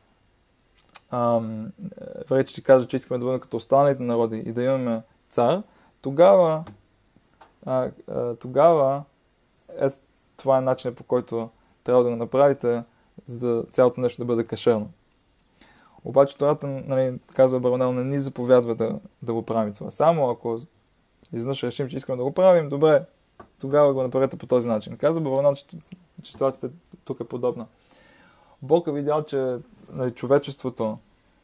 вече 2.30 2.52
ще 2.52 2.62
кажа, 2.62 2.88
че 2.88 2.96
искаме 2.96 3.20
да 3.20 3.26
бъдем 3.26 3.40
като 3.40 3.58
останалите 3.58 4.04
народи 4.04 4.38
и 4.38 4.52
да 4.52 4.64
имаме 4.64 5.02
цар, 5.30 5.62
тогава, 6.02 6.64
а, 7.66 7.90
а, 8.08 8.36
тогава 8.36 9.04
ето, 9.78 9.96
това 10.38 10.58
е 10.58 10.62
начинът 10.62 10.98
по 10.98 11.04
който 11.04 11.50
трябва 11.84 12.04
да 12.04 12.10
го 12.10 12.16
направите, 12.16 12.84
за 13.26 13.40
да 13.40 13.64
цялото 13.72 14.02
нещо 14.02 14.22
да 14.22 14.26
бъде 14.26 14.44
кашерно. 14.44 14.90
Обаче 16.06 16.38
Тората, 16.38 16.68
нали, 16.68 17.20
казва 17.34 17.60
Баронел, 17.60 17.94
не 17.94 18.04
ни 18.04 18.20
заповядва 18.20 18.76
да, 18.76 19.00
да 19.22 19.34
го 19.34 19.46
правим 19.46 19.74
това. 19.74 19.92
Само 19.92 20.30
ако 20.30 20.60
изведнъж 21.34 21.64
решим, 21.64 21.90
че 21.90 21.98
искаме 21.98 22.18
да 22.18 22.24
го 22.24 22.32
правим, 22.32 22.70
добре, 22.70 23.06
тогава 23.60 23.94
го 23.94 24.04
направете 24.04 24.38
по 24.38 24.48
този 24.48 24.68
начин. 24.68 24.98
Казва 24.98 25.22
Баронел, 25.22 25.56
че 25.56 25.66
ситуацията 26.24 26.76
тук 27.06 27.20
е 27.20 27.24
подобна. 27.24 27.66
Бог 28.62 28.88
е 28.88 28.92
видял, 28.92 29.24
че 29.24 29.58
нали, 29.94 30.12
човечеството 30.12 30.98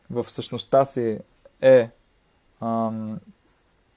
в 0.10 0.30
същността 0.30 0.86
си 0.86 1.20
е 1.62 1.90
ам, 2.62 3.20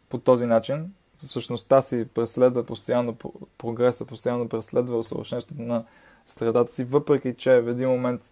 по 0.09 0.19
този 0.19 0.47
начин. 0.47 0.93
Същността 1.27 1.83
си 1.83 2.09
преследва 2.15 2.63
постоянно 2.63 3.17
прогреса, 3.59 4.05
постоянно 4.05 4.49
преследва 4.49 4.97
усъвършенството 4.97 5.63
на 5.63 5.85
страдата 6.27 6.73
си, 6.73 6.85
въпреки 6.85 7.35
че 7.35 7.61
в 7.61 7.69
един 7.69 7.89
момент 7.89 8.23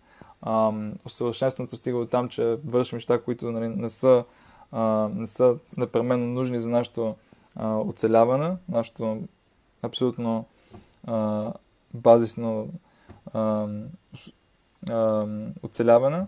ам, 0.42 0.92
усъвършенството 1.04 1.76
стига 1.76 1.98
от 1.98 2.10
там, 2.10 2.28
че 2.28 2.58
вършим 2.66 2.96
неща, 2.96 3.22
които 3.22 3.52
нали, 3.52 3.68
не, 3.68 3.90
са, 3.90 4.24
а, 4.72 5.08
не 5.14 5.26
са 5.26 5.56
непременно 5.76 6.26
нужни 6.26 6.60
за 6.60 6.68
нашето 6.68 7.14
а, 7.56 7.76
оцеляване, 7.76 8.56
нашето 8.68 9.22
абсолютно 9.82 10.44
а, 11.06 11.52
базисно 11.94 12.68
а, 13.32 13.66
а, 14.90 15.26
оцеляване, 15.62 16.26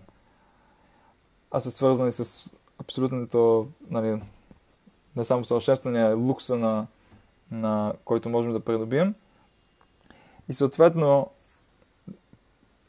а 1.51 1.59
са 1.59 1.71
свързани 1.71 2.11
с 2.11 2.49
абсолютното, 2.79 3.67
нали, 3.89 4.21
не 5.15 5.23
само 5.23 5.45
съвършенстване, 5.45 6.13
лукса 6.13 6.55
на, 6.55 6.87
на 7.51 7.93
който 8.05 8.29
можем 8.29 8.53
да 8.53 8.59
придобием. 8.59 9.15
И 10.49 10.53
съответно, 10.53 11.29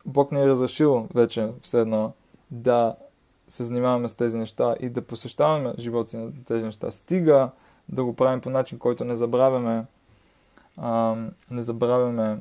Бог 0.07 0.33
ни 0.33 0.43
е 0.43 0.47
разрешил 0.47 1.09
вече 1.14 1.49
все 1.62 1.81
едно 1.81 2.12
да 2.51 2.97
се 3.49 3.64
занимаваме 3.64 4.09
с 4.09 4.14
тези 4.14 4.39
неща 4.39 4.77
и 4.81 4.89
да 4.89 5.03
посещаваме 5.03 5.75
живота 5.79 6.11
си 6.11 6.16
на 6.16 6.33
тези 6.45 6.64
неща. 6.64 6.91
Стига 6.91 7.51
да 7.89 8.05
го 8.05 8.16
правим 8.16 8.41
по 8.41 8.51
начин, 8.51 8.79
който 8.79 9.05
не 9.05 9.16
забравяме, 9.16 9.85
а, 10.77 11.16
не 11.51 11.62
забравяме 11.62 12.41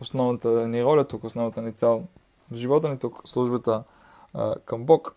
основната 0.00 0.68
ни 0.68 0.84
роля 0.84 1.04
тук, 1.04 1.24
основната 1.24 1.62
ни 1.62 1.72
цел 1.72 2.04
живота 2.52 2.88
ни 2.88 2.98
тук, 2.98 3.20
службата 3.24 3.84
а, 4.34 4.54
към 4.64 4.84
Бог. 4.84 5.14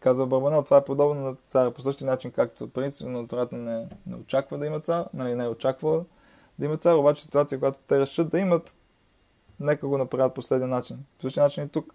Казва 0.00 0.26
Барбанел, 0.26 0.62
това 0.62 0.76
е 0.76 0.84
подобно 0.84 1.20
на 1.22 1.34
царя 1.48 1.70
по 1.70 1.80
същия 1.82 2.06
начин, 2.06 2.30
както 2.30 2.68
принципно 2.68 3.28
Тората 3.28 3.56
не, 3.56 3.88
не 4.06 4.16
очаква 4.16 4.58
да 4.58 4.66
има 4.66 4.80
цар, 4.80 5.04
нали, 5.14 5.34
не 5.34 5.44
е 5.44 5.48
очаква 5.48 6.04
да 6.58 6.64
има 6.64 6.76
цар, 6.76 6.94
обаче 6.94 7.22
ситуация, 7.22 7.58
когато 7.58 7.78
те 7.88 8.00
решат 8.00 8.30
да 8.30 8.38
имат, 8.38 8.74
нека 9.60 9.88
го 9.88 9.98
направят 9.98 10.34
последния 10.34 10.68
начин. 10.68 11.04
По 11.16 11.22
същия 11.22 11.42
начин 11.42 11.64
и 11.64 11.68
тук. 11.68 11.94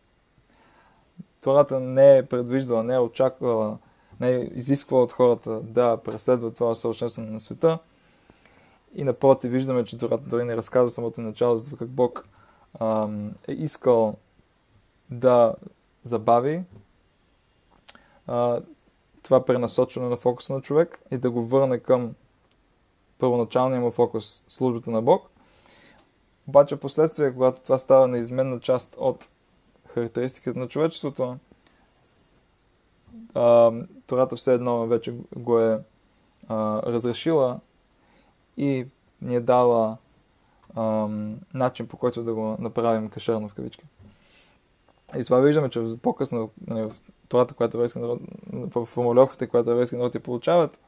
Тората 1.41 1.79
не 1.79 2.17
е 2.17 2.25
предвиждала, 2.25 2.83
не 2.83 2.93
е 2.93 2.99
очаквала, 2.99 3.77
не 4.19 4.29
е 4.29 4.49
изисквала 4.53 5.03
от 5.03 5.11
хората 5.11 5.61
да 5.61 5.97
преследват 5.97 6.55
това 6.55 6.75
съвършенстване 6.75 7.31
на 7.31 7.39
света. 7.39 7.79
И 8.95 9.03
напротив, 9.03 9.51
виждаме, 9.51 9.85
че 9.85 9.97
Тората 9.97 10.29
дори 10.29 10.43
не 10.43 10.57
разказва 10.57 10.89
самото 10.89 11.21
начало 11.21 11.57
за 11.57 11.65
това 11.65 11.77
как 11.77 11.89
Бог 11.89 12.27
е 13.47 13.51
искал 13.51 14.15
да 15.09 15.55
забави 16.03 16.63
това 19.23 19.45
пренасочване 19.45 20.09
на 20.09 20.17
фокуса 20.17 20.53
на 20.53 20.61
човек 20.61 21.01
и 21.11 21.17
да 21.17 21.31
го 21.31 21.45
върне 21.45 21.79
към 21.79 22.15
първоначалния 23.19 23.81
му 23.81 23.91
фокус 23.91 24.43
службата 24.47 24.91
на 24.91 25.01
Бог. 25.01 25.29
Обаче 26.47 26.79
последствие, 26.79 27.33
когато 27.33 27.61
това 27.61 27.77
става 27.77 28.07
неизменна 28.07 28.59
част 28.59 28.95
от 28.99 29.29
характеристиката 29.87 30.59
на 30.59 30.67
човечеството, 30.67 31.37
а, 33.33 33.71
Тората 34.07 34.35
все 34.35 34.53
едно 34.53 34.87
вече 34.87 35.15
го 35.35 35.59
е 35.59 35.79
а, 36.47 36.81
разрешила 36.81 37.59
и 38.57 38.85
ни 39.21 39.35
е 39.35 39.39
дала 39.39 39.97
начин 41.53 41.87
по 41.87 41.97
който 41.97 42.23
да 42.23 42.33
го 42.33 42.57
направим 42.59 43.09
кашерно 43.09 43.49
в 43.49 43.53
кавички. 43.53 43.83
И 45.17 45.23
това 45.23 45.39
виждаме, 45.39 45.69
че 45.69 45.81
по-късно 46.01 46.51
нали, 46.67 46.81
в 46.81 46.95
Тората, 47.27 47.53
която 47.53 47.77
еврейски 47.77 47.99
народ, 47.99 48.19
в 48.53 48.85
формулировката, 48.85 49.47
която 49.47 49.71
еврейски 49.71 49.95
народи 49.95 50.19
получават, 50.19 50.79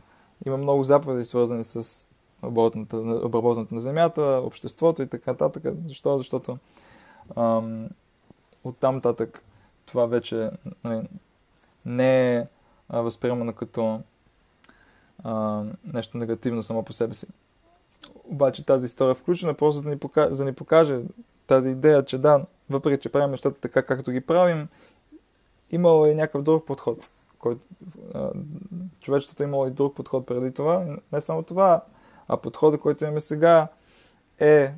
има 0.45 0.57
много 0.57 0.83
заповеди, 0.83 1.23
свързани 1.23 1.63
с 1.63 2.07
обработването 2.43 3.75
на 3.75 3.81
земята, 3.81 4.41
обществото 4.43 5.01
и 5.01 5.07
така 5.07 5.31
нататък. 5.31 5.63
Защо? 5.87 6.17
Защото 6.17 6.57
ам, 7.35 7.89
оттам 8.63 8.95
нататък 8.95 9.43
това 9.85 10.05
вече 10.05 10.49
нали, 10.83 11.07
не 11.85 12.37
е 12.37 12.47
възприемано 12.89 13.53
като 13.53 14.01
а, 15.23 15.63
нещо 15.93 16.17
негативно 16.17 16.63
само 16.63 16.83
по 16.83 16.93
себе 16.93 17.13
си. 17.13 17.27
Обаче 18.23 18.65
тази 18.65 18.85
история 18.85 19.11
е 19.11 19.15
включена 19.15 19.53
просто 19.53 19.77
за 19.77 19.83
да 19.83 19.89
ни, 19.89 19.97
покаже, 19.97 20.33
за 20.33 20.37
да 20.37 20.45
ни 20.45 20.53
покаже 20.53 20.99
тази 21.47 21.69
идея, 21.69 22.05
че 22.05 22.17
да, 22.17 22.45
въпреки 22.69 23.01
че 23.01 23.09
правим 23.09 23.31
нещата 23.31 23.61
така, 23.61 23.83
както 23.83 24.11
ги 24.11 24.21
правим, 24.21 24.67
имало 25.71 26.05
е 26.05 26.13
някакъв 26.13 26.43
друг 26.43 26.65
подход. 26.65 27.09
Който, 27.39 27.67
човечеството 29.01 29.43
е 29.43 29.45
имало 29.45 29.67
и 29.67 29.71
друг 29.71 29.95
подход 29.95 30.25
преди 30.25 30.51
това. 30.51 30.85
Не 31.11 31.21
само 31.21 31.43
това, 31.43 31.83
а 32.27 32.37
подходът, 32.37 32.81
който 32.81 33.03
имаме 33.03 33.19
сега 33.19 33.67
е 34.39 34.73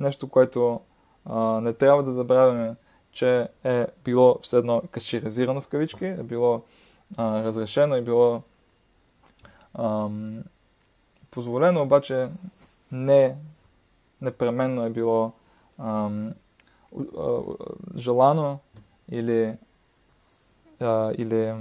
нещо, 0.00 0.28
което 0.28 0.80
а, 1.24 1.60
не 1.60 1.72
трябва 1.72 2.02
да 2.02 2.12
забравяме, 2.12 2.74
че 3.12 3.48
е 3.64 3.86
било 4.04 4.38
все 4.42 4.56
едно 4.56 4.82
каширизирано 4.90 5.60
в 5.60 5.68
кавички, 5.68 6.06
е 6.06 6.22
било 6.22 6.62
а, 7.16 7.44
разрешено, 7.44 7.94
е 7.94 8.02
било 8.02 8.42
ам, 9.78 10.42
позволено, 11.30 11.82
обаче 11.82 12.28
не 12.92 13.36
непременно 14.20 14.84
е 14.84 14.90
било 14.90 15.32
ам, 15.78 16.34
желано 17.96 18.58
или, 19.10 19.56
а, 20.80 21.12
или 21.18 21.54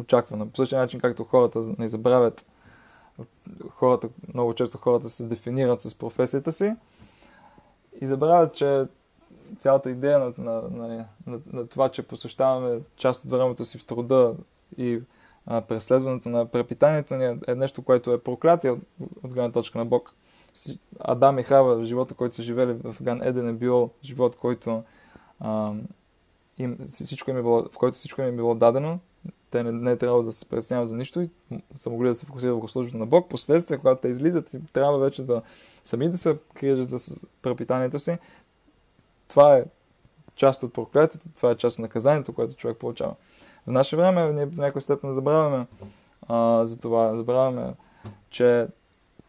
очаквано. 0.00 0.50
По 0.50 0.56
същия 0.56 0.78
начин, 0.78 1.00
както 1.00 1.24
хората 1.24 1.60
не 1.78 1.88
забравят, 1.88 2.46
хората, 3.70 4.08
много 4.34 4.54
често 4.54 4.78
хората 4.78 5.08
се 5.08 5.24
дефинират 5.24 5.80
с 5.80 5.94
професията 5.94 6.52
си 6.52 6.74
и 8.00 8.06
забравят, 8.06 8.54
че 8.54 8.86
цялата 9.58 9.90
идея 9.90 10.18
на, 10.18 10.32
на, 10.38 10.62
на, 10.62 11.04
на, 11.26 11.40
на 11.52 11.66
това, 11.66 11.88
че 11.88 12.02
посещаваме 12.02 12.80
част 12.96 13.24
от 13.24 13.30
времето 13.30 13.64
си 13.64 13.78
в 13.78 13.84
труда 13.84 14.34
и 14.76 15.00
а, 15.50 15.60
преследването 15.60 16.28
на 16.28 16.46
препитанието 16.46 17.14
ни 17.14 17.24
е, 17.24 17.38
е 17.48 17.54
нещо, 17.54 17.82
което 17.82 18.12
е 18.12 18.22
проклятие 18.22 18.70
от, 18.70 18.80
от 19.22 19.34
гледна 19.34 19.52
точка 19.52 19.78
на 19.78 19.84
Бог. 19.84 20.14
Адам 21.00 21.38
и 21.38 21.42
Хава, 21.42 21.84
живота, 21.84 22.14
който 22.14 22.34
са 22.34 22.42
живели 22.42 22.72
в 22.72 22.96
Ган 23.02 23.22
Еден 23.22 23.48
е 23.48 23.52
бил 23.52 23.90
живот, 24.04 24.36
който 24.36 24.82
а, 25.40 25.72
им, 26.58 26.78
всичко 26.88 27.30
им 27.30 27.36
е 27.36 27.42
било, 27.42 27.64
в 27.72 27.78
който 27.78 27.98
всичко 27.98 28.22
им 28.22 28.28
е 28.28 28.32
било 28.32 28.54
дадено. 28.54 28.98
Те 29.50 29.62
не, 29.62 29.72
не 29.72 29.90
е 29.90 29.96
трябвало 29.96 30.22
да 30.22 30.32
се 30.32 30.48
преценяват 30.48 30.88
за 30.88 30.96
нищо 30.96 31.20
и 31.20 31.30
са 31.76 31.90
могли 31.90 32.08
да 32.08 32.14
се 32.14 32.26
фокусират 32.26 32.54
върху 32.54 32.68
службата 32.68 32.98
на 32.98 33.06
Бог. 33.06 33.28
Последствие, 33.28 33.78
когато 33.78 34.00
те 34.00 34.08
излизат 34.08 34.54
и 34.54 34.58
трябва 34.72 34.98
вече 34.98 35.22
да 35.22 35.42
сами 35.84 36.08
да 36.08 36.18
се 36.18 36.38
крият 36.54 36.90
за 36.90 37.16
препитанието 37.42 37.98
си, 37.98 38.18
това 39.28 39.56
е 39.56 39.64
част 40.36 40.62
от 40.62 40.72
проклятието, 40.72 41.28
това 41.36 41.50
е 41.50 41.56
част 41.56 41.78
от 41.78 41.82
наказанието, 41.82 42.32
което 42.32 42.54
човек 42.54 42.76
получава. 42.76 43.14
В 43.68 43.70
наше 43.70 43.96
време 43.96 44.32
ние 44.32 44.46
в 44.46 44.58
някаква 44.58 44.80
степен 44.80 45.12
забравяме 45.12 45.66
а, 46.28 46.66
за 46.66 46.78
това. 46.78 47.16
Забравяме, 47.16 47.74
че 48.30 48.66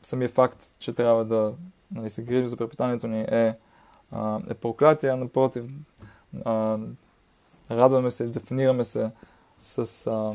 самия 0.03 0.29
факт, 0.29 0.67
че 0.79 0.93
трябва 0.93 1.25
да 1.25 1.53
нали, 1.91 2.09
се 2.09 2.23
грижи 2.23 2.47
за 2.47 2.57
препитанието 2.57 3.07
ни 3.07 3.21
е, 3.21 3.57
а, 4.11 4.39
е 4.49 4.53
проклятие, 4.53 5.15
напротив, 5.15 5.65
а, 6.45 6.77
радваме 7.71 8.11
се 8.11 8.23
и 8.23 8.27
дефинираме 8.27 8.83
се 8.83 9.11
с 9.59 10.07
а, 10.07 10.33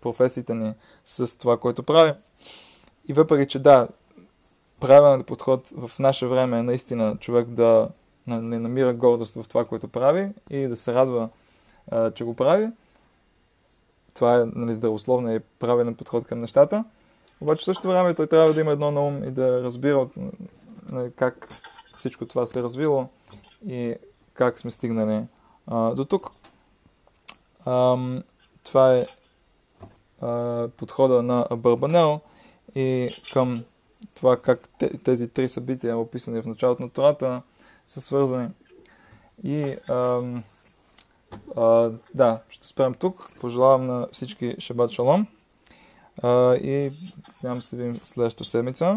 професиите 0.00 0.54
ни, 0.54 0.74
с 1.06 1.38
това, 1.38 1.56
което 1.56 1.82
правим. 1.82 2.14
И 3.08 3.12
въпреки, 3.12 3.48
че 3.48 3.58
да, 3.58 3.88
правилният 4.80 5.26
подход 5.26 5.68
в 5.68 5.98
наше 5.98 6.26
време 6.26 6.58
е 6.58 6.62
наистина 6.62 7.16
човек 7.20 7.48
да 7.48 7.88
не 8.26 8.58
намира 8.58 8.94
гордост 8.94 9.34
в 9.34 9.48
това, 9.48 9.64
което 9.64 9.88
прави 9.88 10.28
и 10.50 10.66
да 10.66 10.76
се 10.76 10.94
радва, 10.94 11.28
а, 11.90 12.10
че 12.10 12.24
го 12.24 12.34
прави. 12.34 12.68
Това 14.20 14.40
е 14.40 14.44
нали, 14.54 14.74
здравословно 14.74 15.34
и 15.34 15.40
правилен 15.40 15.94
подход 15.94 16.24
към 16.26 16.40
нещата. 16.40 16.84
Обаче 17.40 17.62
в 17.62 17.64
същото 17.64 17.88
време 17.88 18.14
той 18.14 18.26
трябва 18.26 18.52
да 18.52 18.60
има 18.60 18.72
едно 18.72 18.90
на 18.90 19.06
ум 19.06 19.24
и 19.24 19.30
да 19.30 19.62
разбира 19.62 20.08
нали, 20.92 21.12
как 21.16 21.48
всичко 21.96 22.26
това 22.26 22.46
се 22.46 22.58
е 22.58 22.62
развило 22.62 23.08
и 23.66 23.94
как 24.34 24.60
сме 24.60 24.70
стигнали 24.70 25.24
а, 25.66 25.94
до 25.94 26.04
тук. 26.04 26.30
А, 27.64 27.96
това 28.64 28.94
е 28.96 29.06
а, 30.20 30.68
подхода 30.76 31.22
на 31.22 31.46
Барбанел 31.56 32.20
и 32.74 33.10
към 33.32 33.64
това 34.14 34.36
как 34.36 34.68
тези 35.04 35.28
три 35.28 35.48
събития, 35.48 35.98
описани 35.98 36.42
в 36.42 36.46
началото 36.46 36.82
на 36.82 36.90
Тората, 36.90 37.42
са 37.86 38.00
свързани. 38.00 38.48
И 39.44 39.76
а, 39.88 40.22
а, 41.56 41.90
да, 42.14 42.40
ще 42.48 42.66
спрем 42.66 42.94
тук. 42.94 43.30
Пожелавам 43.40 43.86
на 43.86 44.08
всички 44.12 44.56
Шабат 44.58 44.90
Шалом. 44.90 45.26
А, 46.22 46.54
и 46.54 46.90
нямам 47.42 47.62
се 47.62 47.76
видим 47.76 47.96
следващата 48.02 48.50
седмица. 48.50 48.86